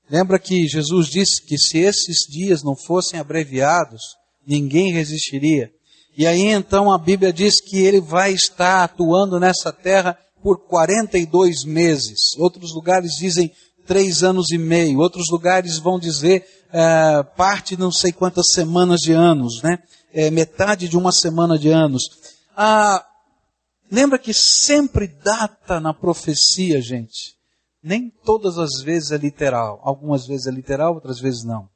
[0.10, 5.73] Lembra que Jesus disse que se esses dias não fossem abreviados, ninguém resistiria.
[6.17, 11.65] E aí então a Bíblia diz que ele vai estar atuando nessa terra por 42
[11.65, 12.38] meses.
[12.38, 13.51] Outros lugares dizem
[13.86, 14.99] três anos e meio.
[14.99, 19.80] Outros lugares vão dizer uh, parte não sei quantas semanas de anos, né?
[20.13, 22.04] É, metade de uma semana de anos.
[22.56, 23.06] Ah,
[23.91, 27.36] lembra que sempre data na profecia, gente.
[27.84, 29.82] Nem todas as vezes é literal.
[29.84, 31.67] Algumas vezes é literal, outras vezes não.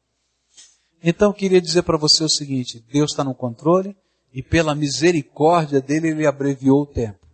[1.03, 3.95] Então eu queria dizer para você o seguinte: Deus está no controle
[4.33, 7.27] e pela misericórdia dele, ele abreviou o tempo.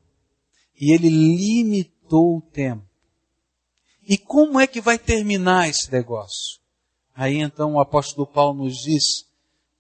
[0.80, 2.86] E ele limitou o tempo.
[4.08, 6.60] E como é que vai terminar esse negócio?
[7.14, 9.26] Aí então o apóstolo Paulo nos diz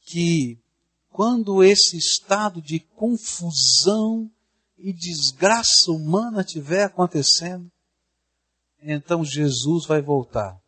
[0.01, 0.57] que
[1.09, 4.29] quando esse estado de confusão
[4.77, 7.71] e desgraça humana estiver acontecendo,
[8.81, 10.59] então Jesus vai voltar.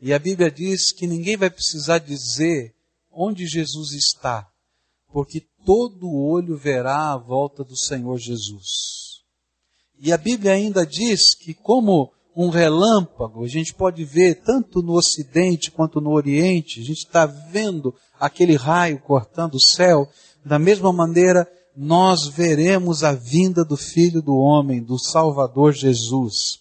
[0.00, 2.74] E a Bíblia diz que ninguém vai precisar dizer
[3.18, 4.46] onde Jesus está,
[5.12, 9.24] porque todo olho verá a volta do Senhor Jesus.
[9.98, 14.92] E a Bíblia ainda diz que, como um relâmpago, a gente pode ver tanto no
[14.92, 20.08] Ocidente quanto no Oriente, a gente está vendo aquele raio cortando o céu,
[20.44, 26.60] da mesma maneira nós veremos a vinda do Filho do Homem, do Salvador Jesus.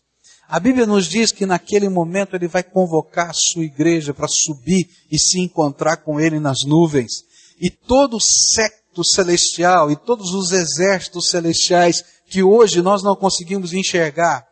[0.49, 4.89] A Bíblia nos diz que naquele momento ele vai convocar a sua igreja para subir
[5.11, 7.25] e se encontrar com ele nas nuvens.
[7.59, 13.73] E todo o secto celestial e todos os exércitos celestiais que hoje nós não conseguimos
[13.73, 14.47] enxergar,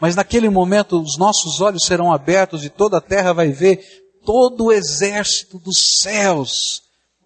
[0.00, 3.80] mas naquele momento os nossos olhos serão abertos e toda a terra vai ver
[4.24, 6.83] todo o exército dos céus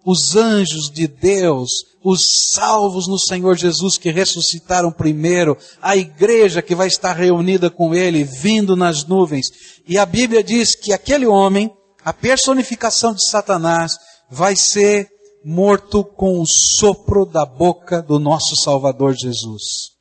[0.09, 6.73] os anjos de Deus, os salvos no Senhor Jesus que ressuscitaram primeiro, a igreja que
[6.73, 9.51] vai estar reunida com ele, vindo nas nuvens.
[9.87, 11.71] E a Bíblia diz que aquele homem,
[12.03, 13.91] a personificação de Satanás,
[14.31, 15.07] vai ser
[15.45, 19.91] morto com o sopro da boca do nosso Salvador Jesus.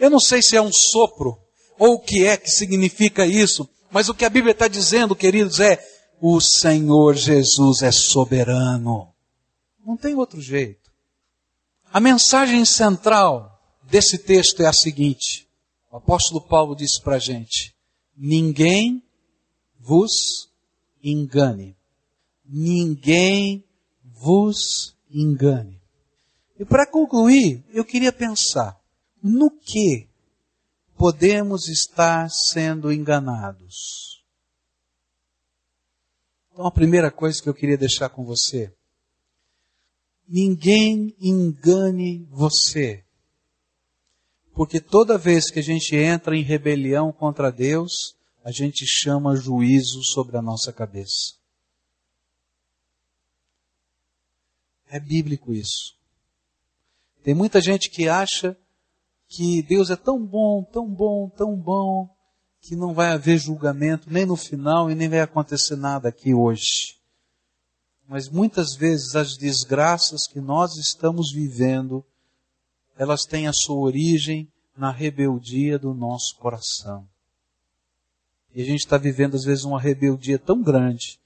[0.00, 1.36] Eu não sei se é um sopro
[1.78, 5.60] ou o que é que significa isso, mas o que a Bíblia está dizendo, queridos,
[5.60, 5.78] é
[6.20, 9.13] o Senhor Jesus é soberano.
[9.84, 10.90] Não tem outro jeito.
[11.92, 15.48] A mensagem central desse texto é a seguinte:
[15.90, 17.74] o apóstolo Paulo disse para a gente:
[18.16, 19.02] ninguém
[19.78, 20.50] vos
[21.02, 21.76] engane.
[22.44, 23.64] Ninguém
[24.02, 25.80] vos engane.
[26.58, 28.80] E para concluir, eu queria pensar
[29.22, 30.08] no que
[30.96, 34.24] podemos estar sendo enganados.
[36.52, 38.72] Então, a primeira coisa que eu queria deixar com você:
[40.28, 43.04] ninguém engane você.
[44.52, 50.02] Porque toda vez que a gente entra em rebelião contra Deus, a gente chama juízo
[50.04, 51.34] sobre a nossa cabeça.
[54.86, 55.96] É bíblico isso.
[57.22, 58.56] Tem muita gente que acha
[59.28, 62.08] que Deus é tão bom, tão bom, tão bom,
[62.60, 66.98] que não vai haver julgamento nem no final e nem vai acontecer nada aqui hoje.
[68.08, 72.04] Mas muitas vezes as desgraças que nós estamos vivendo,
[72.96, 77.08] elas têm a sua origem na rebeldia do nosso coração.
[78.54, 81.18] E a gente está vivendo às vezes uma rebeldia tão grande.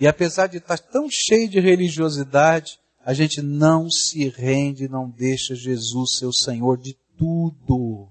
[0.00, 5.54] E apesar de estar tão cheio de religiosidade, a gente não se rende, não deixa
[5.54, 8.08] Jesus ser o Senhor de tudo.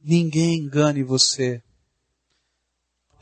[0.00, 1.63] Ninguém engane você.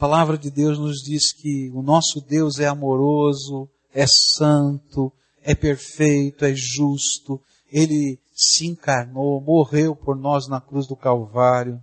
[0.03, 6.45] Palavra de Deus nos diz que o nosso Deus é amoroso, é santo, é perfeito,
[6.45, 7.41] é justo.
[7.71, 11.81] Ele se encarnou, morreu por nós na cruz do Calvário.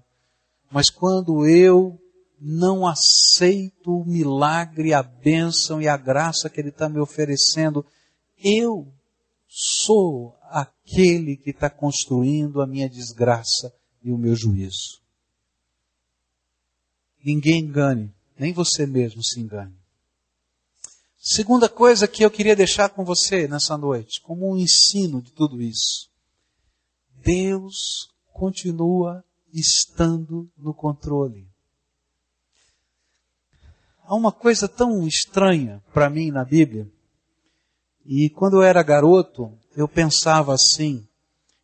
[0.69, 1.97] Mas quando eu
[2.41, 7.85] não aceito o milagre, a bênção e a graça que Ele está me oferecendo,
[8.43, 8.85] eu
[9.47, 14.99] sou aquele que está construindo a minha desgraça e o meu juízo.
[17.23, 19.75] Ninguém engane, nem você mesmo se engane.
[21.17, 25.61] Segunda coisa que eu queria deixar com você nessa noite, como um ensino de tudo
[25.61, 26.09] isso.
[27.23, 31.45] Deus continua estando no controle.
[34.03, 36.89] Há uma coisa tão estranha para mim na Bíblia,
[38.05, 41.07] e quando eu era garoto, eu pensava assim,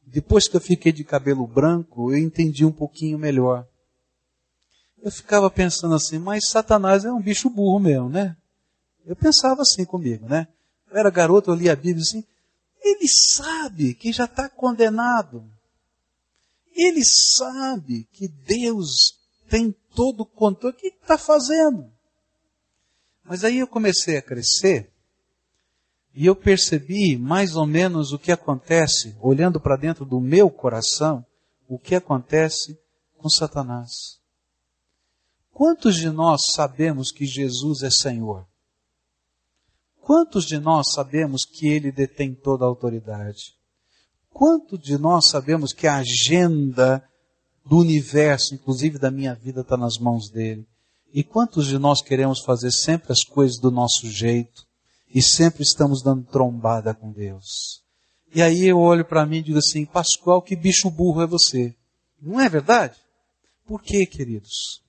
[0.05, 3.67] depois que eu fiquei de cabelo branco, eu entendi um pouquinho melhor.
[5.01, 8.35] Eu ficava pensando assim, mas Satanás é um bicho burro mesmo, né?
[9.05, 10.47] Eu pensava assim comigo, né?
[10.89, 12.23] Eu era garoto, eu lia a Bíblia assim,
[12.81, 15.43] ele sabe que já está condenado.
[16.75, 19.17] Ele sabe que Deus
[19.49, 20.75] tem todo o controle.
[20.75, 21.91] O que está fazendo?
[23.23, 24.91] Mas aí eu comecei a crescer
[26.13, 31.25] e eu percebi mais ou menos o que acontece, olhando para dentro do meu coração,
[31.67, 32.79] o que acontece
[33.17, 34.19] com Satanás.
[35.55, 38.45] Quantos de nós sabemos que Jesus é Senhor?
[40.01, 43.55] Quantos de nós sabemos que Ele detém toda a autoridade?
[44.29, 47.01] Quantos de nós sabemos que a agenda
[47.65, 50.67] do universo, inclusive da minha vida, está nas mãos dele?
[51.13, 54.67] E quantos de nós queremos fazer sempre as coisas do nosso jeito
[55.07, 57.81] e sempre estamos dando trombada com Deus?
[58.33, 61.73] E aí eu olho para mim e digo assim, Pascoal, que bicho burro é você.
[62.21, 62.97] Não é verdade?
[63.65, 64.83] Por quê, queridos?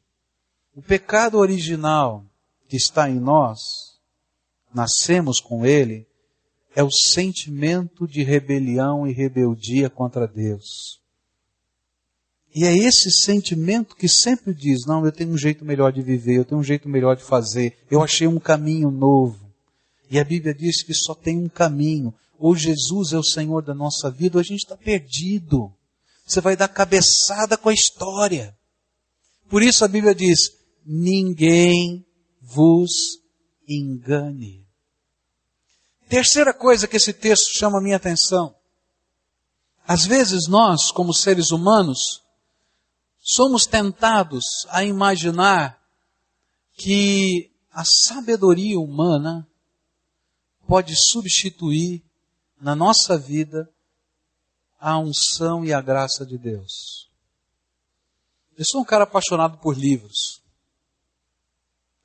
[0.77, 2.23] O pecado original
[2.69, 3.97] que está em nós,
[4.75, 6.07] nascemos com ele,
[6.75, 11.01] é o sentimento de rebelião e rebeldia contra Deus.
[12.55, 16.37] E é esse sentimento que sempre diz: não, eu tenho um jeito melhor de viver,
[16.37, 19.51] eu tenho um jeito melhor de fazer, eu achei um caminho novo.
[20.11, 22.13] E a Bíblia diz que só tem um caminho.
[22.39, 25.73] Ou Jesus é o Senhor da nossa vida, ou a gente está perdido.
[26.27, 28.55] Você vai dar cabeçada com a história.
[29.49, 30.56] Por isso a Bíblia diz:
[30.87, 32.07] ninguém
[32.41, 33.21] vos
[33.69, 34.65] engane.
[36.09, 38.55] Terceira coisa que esse texto chama minha atenção.
[39.87, 42.23] Às vezes nós, como seres humanos,
[43.19, 45.83] somos tentados a imaginar
[46.75, 49.47] que a sabedoria humana
[50.67, 52.03] pode substituir
[52.61, 53.69] na nossa vida
[54.79, 57.11] a unção e a graça de Deus.
[58.57, 60.46] Eu sou um cara apaixonado por livros.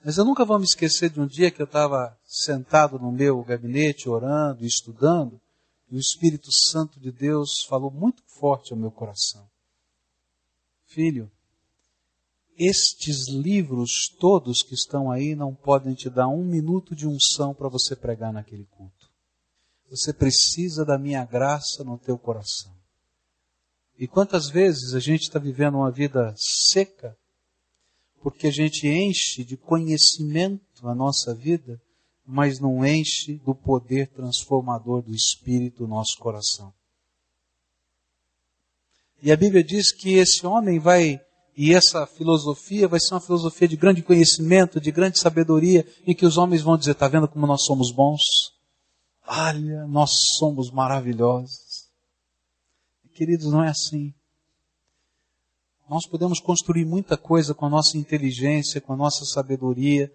[0.03, 3.43] Mas eu nunca vou me esquecer de um dia que eu estava sentado no meu
[3.43, 5.39] gabinete, orando, estudando,
[5.89, 9.47] e o Espírito Santo de Deus falou muito forte ao meu coração.
[10.87, 11.31] Filho,
[12.57, 17.69] estes livros todos que estão aí não podem te dar um minuto de unção para
[17.69, 19.09] você pregar naquele culto.
[19.89, 22.73] Você precisa da minha graça no teu coração.
[23.99, 27.15] E quantas vezes a gente está vivendo uma vida seca,
[28.21, 31.81] porque a gente enche de conhecimento a nossa vida,
[32.25, 36.73] mas não enche do poder transformador do Espírito nosso coração.
[39.21, 41.19] E a Bíblia diz que esse homem vai,
[41.55, 46.25] e essa filosofia vai ser uma filosofia de grande conhecimento, de grande sabedoria, em que
[46.25, 48.21] os homens vão dizer, está vendo como nós somos bons?
[49.27, 51.89] Olha, nós somos maravilhosos.
[53.13, 54.13] Queridos, não é assim.
[55.91, 60.11] Nós podemos construir muita coisa com a nossa inteligência, com a nossa sabedoria.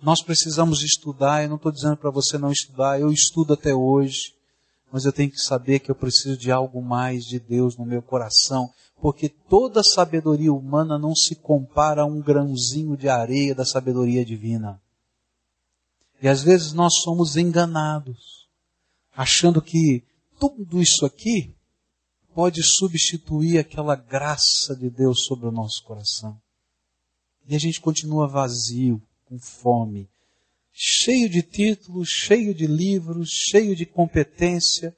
[0.00, 1.42] Nós precisamos estudar.
[1.42, 3.00] Eu não estou dizendo para você não estudar.
[3.00, 4.36] Eu estudo até hoje
[4.90, 8.00] mas eu tenho que saber que eu preciso de algo mais de Deus no meu
[8.00, 14.24] coração, porque toda sabedoria humana não se compara a um grãozinho de areia da sabedoria
[14.24, 14.80] divina.
[16.22, 18.48] E às vezes nós somos enganados,
[19.14, 20.02] achando que
[20.38, 21.54] tudo isso aqui
[22.36, 26.38] pode substituir aquela graça de Deus sobre o nosso coração.
[27.48, 30.06] E a gente continua vazio, com fome,
[30.70, 34.94] cheio de títulos, cheio de livros, cheio de competência,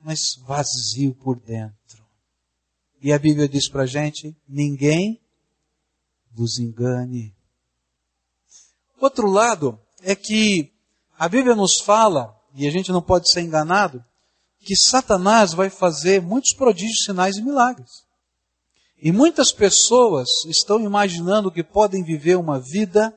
[0.00, 2.04] mas vazio por dentro.
[3.00, 5.20] E a Bíblia diz para gente: ninguém
[6.32, 7.32] vos engane.
[9.00, 10.72] Outro lado é que
[11.16, 14.04] a Bíblia nos fala, e a gente não pode ser enganado,
[14.64, 18.04] que Satanás vai fazer muitos prodígios, sinais e milagres.
[19.00, 23.14] E muitas pessoas estão imaginando que podem viver uma vida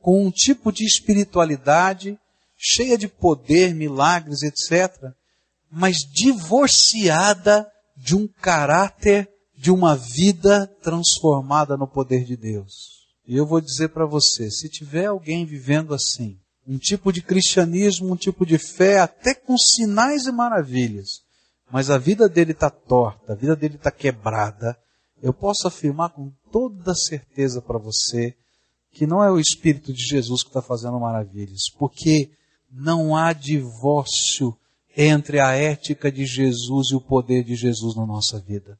[0.00, 2.18] com um tipo de espiritualidade
[2.56, 5.12] cheia de poder, milagres, etc.,
[5.70, 7.66] mas divorciada
[7.96, 13.06] de um caráter, de uma vida transformada no poder de Deus.
[13.26, 18.12] E eu vou dizer para você, se tiver alguém vivendo assim, um tipo de cristianismo,
[18.12, 21.22] um tipo de fé, até com sinais e maravilhas,
[21.70, 24.76] mas a vida dele está torta, a vida dele está quebrada,
[25.22, 28.34] eu posso afirmar com toda certeza para você
[28.92, 32.30] que não é o Espírito de Jesus que está fazendo maravilhas, porque
[32.70, 34.56] não há divórcio
[34.96, 38.78] entre a ética de Jesus e o poder de Jesus na nossa vida.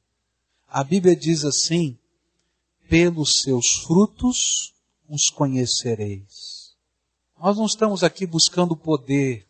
[0.69, 1.97] A Bíblia diz assim:
[2.89, 4.73] pelos seus frutos
[5.09, 6.54] os conhecereis.
[7.39, 9.45] Nós não estamos aqui buscando poder,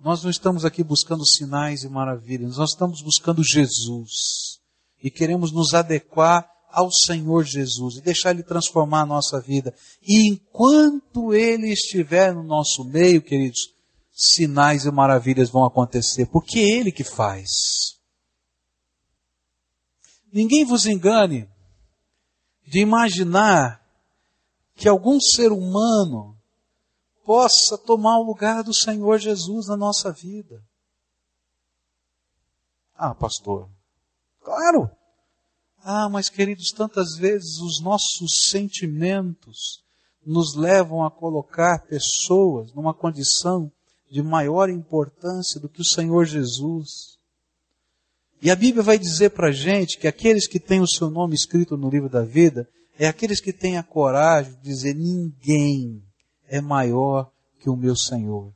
[0.00, 4.60] nós não estamos aqui buscando sinais e maravilhas, nós estamos buscando Jesus
[5.02, 9.74] e queremos nos adequar ao Senhor Jesus e deixar Ele transformar a nossa vida.
[10.02, 13.72] E enquanto Ele estiver no nosso meio, queridos,
[14.12, 17.48] sinais e maravilhas vão acontecer, porque é Ele que faz.
[20.32, 21.48] Ninguém vos engane
[22.66, 23.80] de imaginar
[24.74, 26.35] que algum ser humano
[27.26, 30.62] possa tomar o lugar do Senhor Jesus na nossa vida.
[32.94, 33.68] Ah, pastor,
[34.40, 34.88] claro,
[35.82, 39.84] ah, mas queridos, tantas vezes os nossos sentimentos
[40.24, 43.70] nos levam a colocar pessoas numa condição
[44.10, 47.18] de maior importância do que o Senhor Jesus.
[48.40, 51.34] E a Bíblia vai dizer para a gente que aqueles que têm o seu nome
[51.34, 52.68] escrito no livro da vida
[52.98, 56.05] é aqueles que têm a coragem de dizer: ninguém
[56.48, 57.30] é maior
[57.60, 58.52] que o meu Senhor.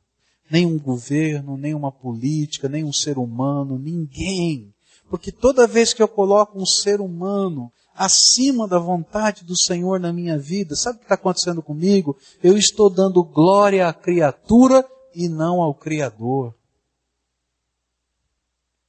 [0.49, 4.73] Nem um governo, nem uma política, nem um ser humano, ninguém
[5.11, 10.13] porque toda vez que eu coloco um ser humano acima da vontade do Senhor na
[10.13, 12.17] minha vida, sabe o que está acontecendo comigo?
[12.41, 16.55] Eu estou dando glória à criatura e não ao Criador.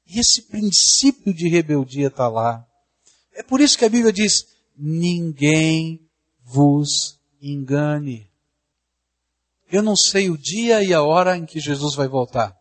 [0.07, 2.65] E esse princípio de rebeldia está lá.
[3.35, 4.47] É por isso que a Bíblia diz:
[4.79, 6.09] ninguém
[6.45, 8.31] vos engane.
[9.73, 12.55] Eu não sei o dia e a hora em que Jesus vai voltar.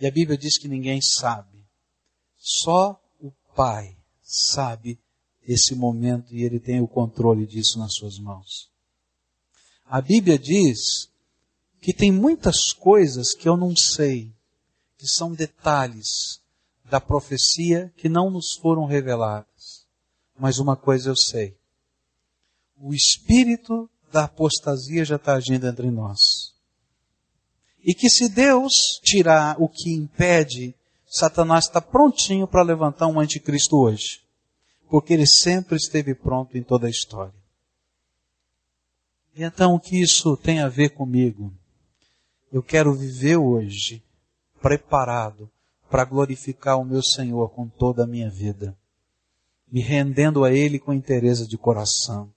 [0.00, 1.62] E a Bíblia diz que ninguém sabe.
[2.38, 4.98] Só o Pai sabe
[5.46, 8.70] esse momento e ele tem o controle disso nas suas mãos.
[9.84, 11.10] A Bíblia diz
[11.82, 14.32] que tem muitas coisas que eu não sei,
[14.96, 16.40] que são detalhes
[16.84, 19.86] da profecia que não nos foram reveladas.
[20.38, 21.58] Mas uma coisa eu sei:
[22.78, 26.54] o espírito da apostasia já está agindo entre nós.
[27.82, 30.74] E que se Deus tirar o que impede
[31.10, 34.22] Satanás está prontinho para levantar um anticristo hoje.
[34.88, 37.34] Porque ele sempre esteve pronto em toda a história.
[39.34, 41.52] E então o que isso tem a ver comigo?
[42.52, 44.04] Eu quero viver hoje
[44.62, 45.50] preparado
[45.90, 48.76] para glorificar o meu Senhor com toda a minha vida,
[49.70, 52.32] me rendendo a Ele com interesse de coração,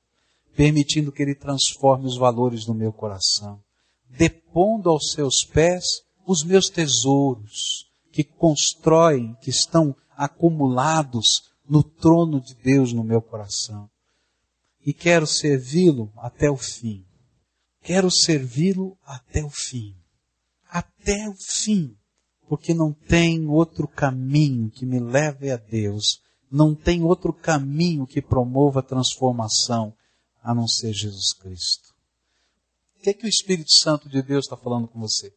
[0.56, 3.62] permitindo que Ele transforme os valores do meu coração,
[4.10, 12.54] depondo aos seus pés os meus tesouros, que constroem, que estão acumulados no trono de
[12.54, 13.90] Deus no meu coração.
[14.86, 17.04] E quero servi-lo até o fim.
[17.82, 19.96] Quero servi-lo até o fim.
[20.70, 21.96] Até o fim.
[22.48, 26.22] Porque não tem outro caminho que me leve a Deus.
[26.52, 29.96] Não tem outro caminho que promova a transformação
[30.44, 31.94] a não ser Jesus Cristo.
[32.98, 35.34] O que é que o Espírito Santo de Deus está falando com você?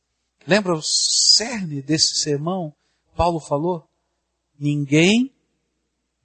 [0.46, 2.74] Lembra o cerne desse sermão?
[3.16, 3.88] Paulo falou:
[4.58, 5.32] ninguém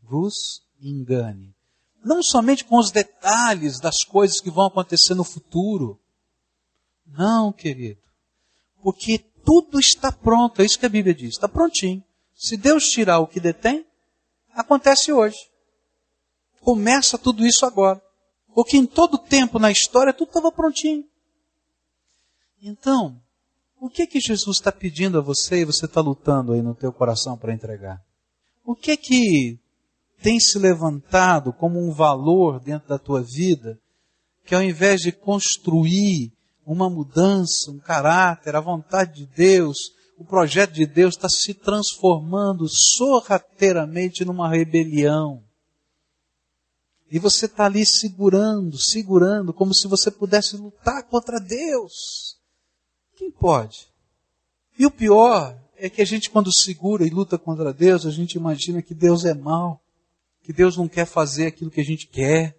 [0.03, 1.55] vos engane.
[2.03, 5.99] Não somente com os detalhes das coisas que vão acontecer no futuro,
[7.05, 8.01] não, querido.
[8.81, 12.03] Porque tudo está pronto, é isso que a Bíblia diz, está prontinho.
[12.35, 13.85] Se Deus tirar o que detém,
[14.53, 15.37] acontece hoje.
[16.59, 18.01] Começa tudo isso agora.
[18.53, 21.05] Porque em todo tempo na história tudo estava prontinho.
[22.61, 23.19] Então,
[23.79, 26.93] o que que Jesus está pedindo a você e você está lutando aí no teu
[26.93, 28.01] coração para entregar?
[28.63, 29.59] O que que
[30.21, 33.79] tem se levantado como um valor dentro da tua vida
[34.45, 36.31] que ao invés de construir
[36.65, 39.77] uma mudança, um caráter, a vontade de Deus,
[40.17, 45.41] o projeto de Deus está se transformando sorrateiramente numa rebelião.
[47.11, 52.39] E você está ali segurando, segurando, como se você pudesse lutar contra Deus.
[53.15, 53.91] Quem pode?
[54.79, 58.35] E o pior é que a gente, quando segura e luta contra Deus, a gente
[58.35, 59.81] imagina que Deus é mau,
[60.41, 62.55] que Deus não quer fazer aquilo que a gente quer,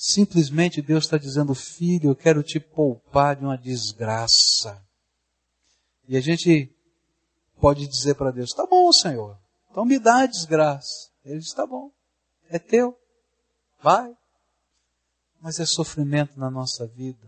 [0.00, 4.80] Simplesmente Deus está dizendo, filho, eu quero te poupar de uma desgraça.
[6.06, 6.72] E a gente
[7.60, 9.36] pode dizer para Deus, tá bom, Senhor,
[9.68, 11.10] então me dá a desgraça.
[11.24, 11.90] Ele diz, tá bom,
[12.48, 12.96] é teu,
[13.82, 14.12] vai.
[15.40, 17.26] Mas é sofrimento na nossa vida.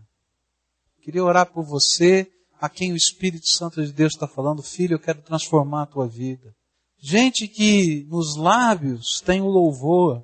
[1.01, 4.99] Queria orar por você, a quem o Espírito Santo de Deus está falando, filho, eu
[4.99, 6.53] quero transformar a tua vida.
[6.99, 10.23] Gente que nos lábios tem o louvor,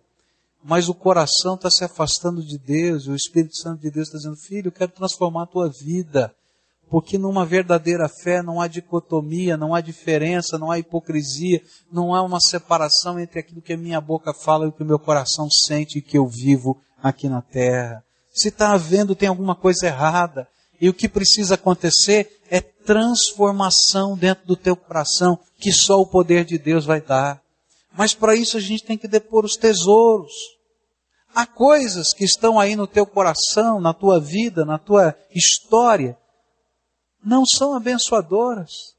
[0.64, 4.18] mas o coração está se afastando de Deus, e o Espírito Santo de Deus está
[4.18, 6.36] dizendo, filho, eu quero transformar a tua vida,
[6.90, 11.62] porque numa verdadeira fé não há dicotomia, não há diferença, não há hipocrisia,
[11.92, 14.86] não há uma separação entre aquilo que a minha boca fala e o que o
[14.86, 18.04] meu coração sente e que eu vivo aqui na terra.
[18.34, 20.48] Se está havendo, tem alguma coisa errada.
[20.80, 26.46] E o que precisa acontecer é transformação dentro do teu coração, que só o poder
[26.46, 27.42] de Deus vai dar.
[27.98, 30.32] Mas para isso a gente tem que depor os tesouros.
[31.34, 36.16] Há coisas que estão aí no teu coração, na tua vida, na tua história,
[37.24, 38.96] não são abençoadoras.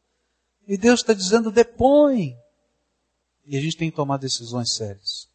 [0.66, 2.36] E Deus está dizendo, depõe.
[3.46, 5.28] E a gente tem que tomar decisões sérias.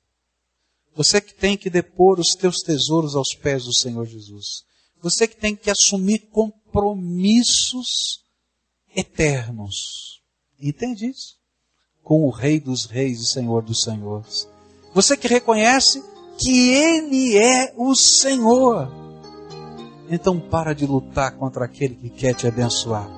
[0.95, 4.63] Você que tem que depor os teus tesouros aos pés do Senhor Jesus.
[5.01, 8.23] Você que tem que assumir compromissos
[8.95, 10.21] eternos.
[10.59, 11.37] Entende isso?
[12.03, 14.47] Com o Rei dos Reis e Senhor dos Senhores.
[14.93, 16.03] Você que reconhece
[16.37, 19.02] que Ele é o Senhor.
[20.09, 23.09] Então para de lutar contra aquele que quer te abençoar.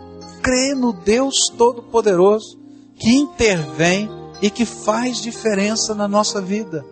[0.42, 2.60] Crê no Deus Todo-Poderoso
[2.96, 4.10] que intervém
[4.42, 6.86] e que faz diferença na nossa vida.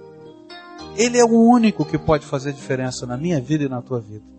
[0.95, 4.32] Ele é o único que pode fazer diferença na minha vida e na tua vida.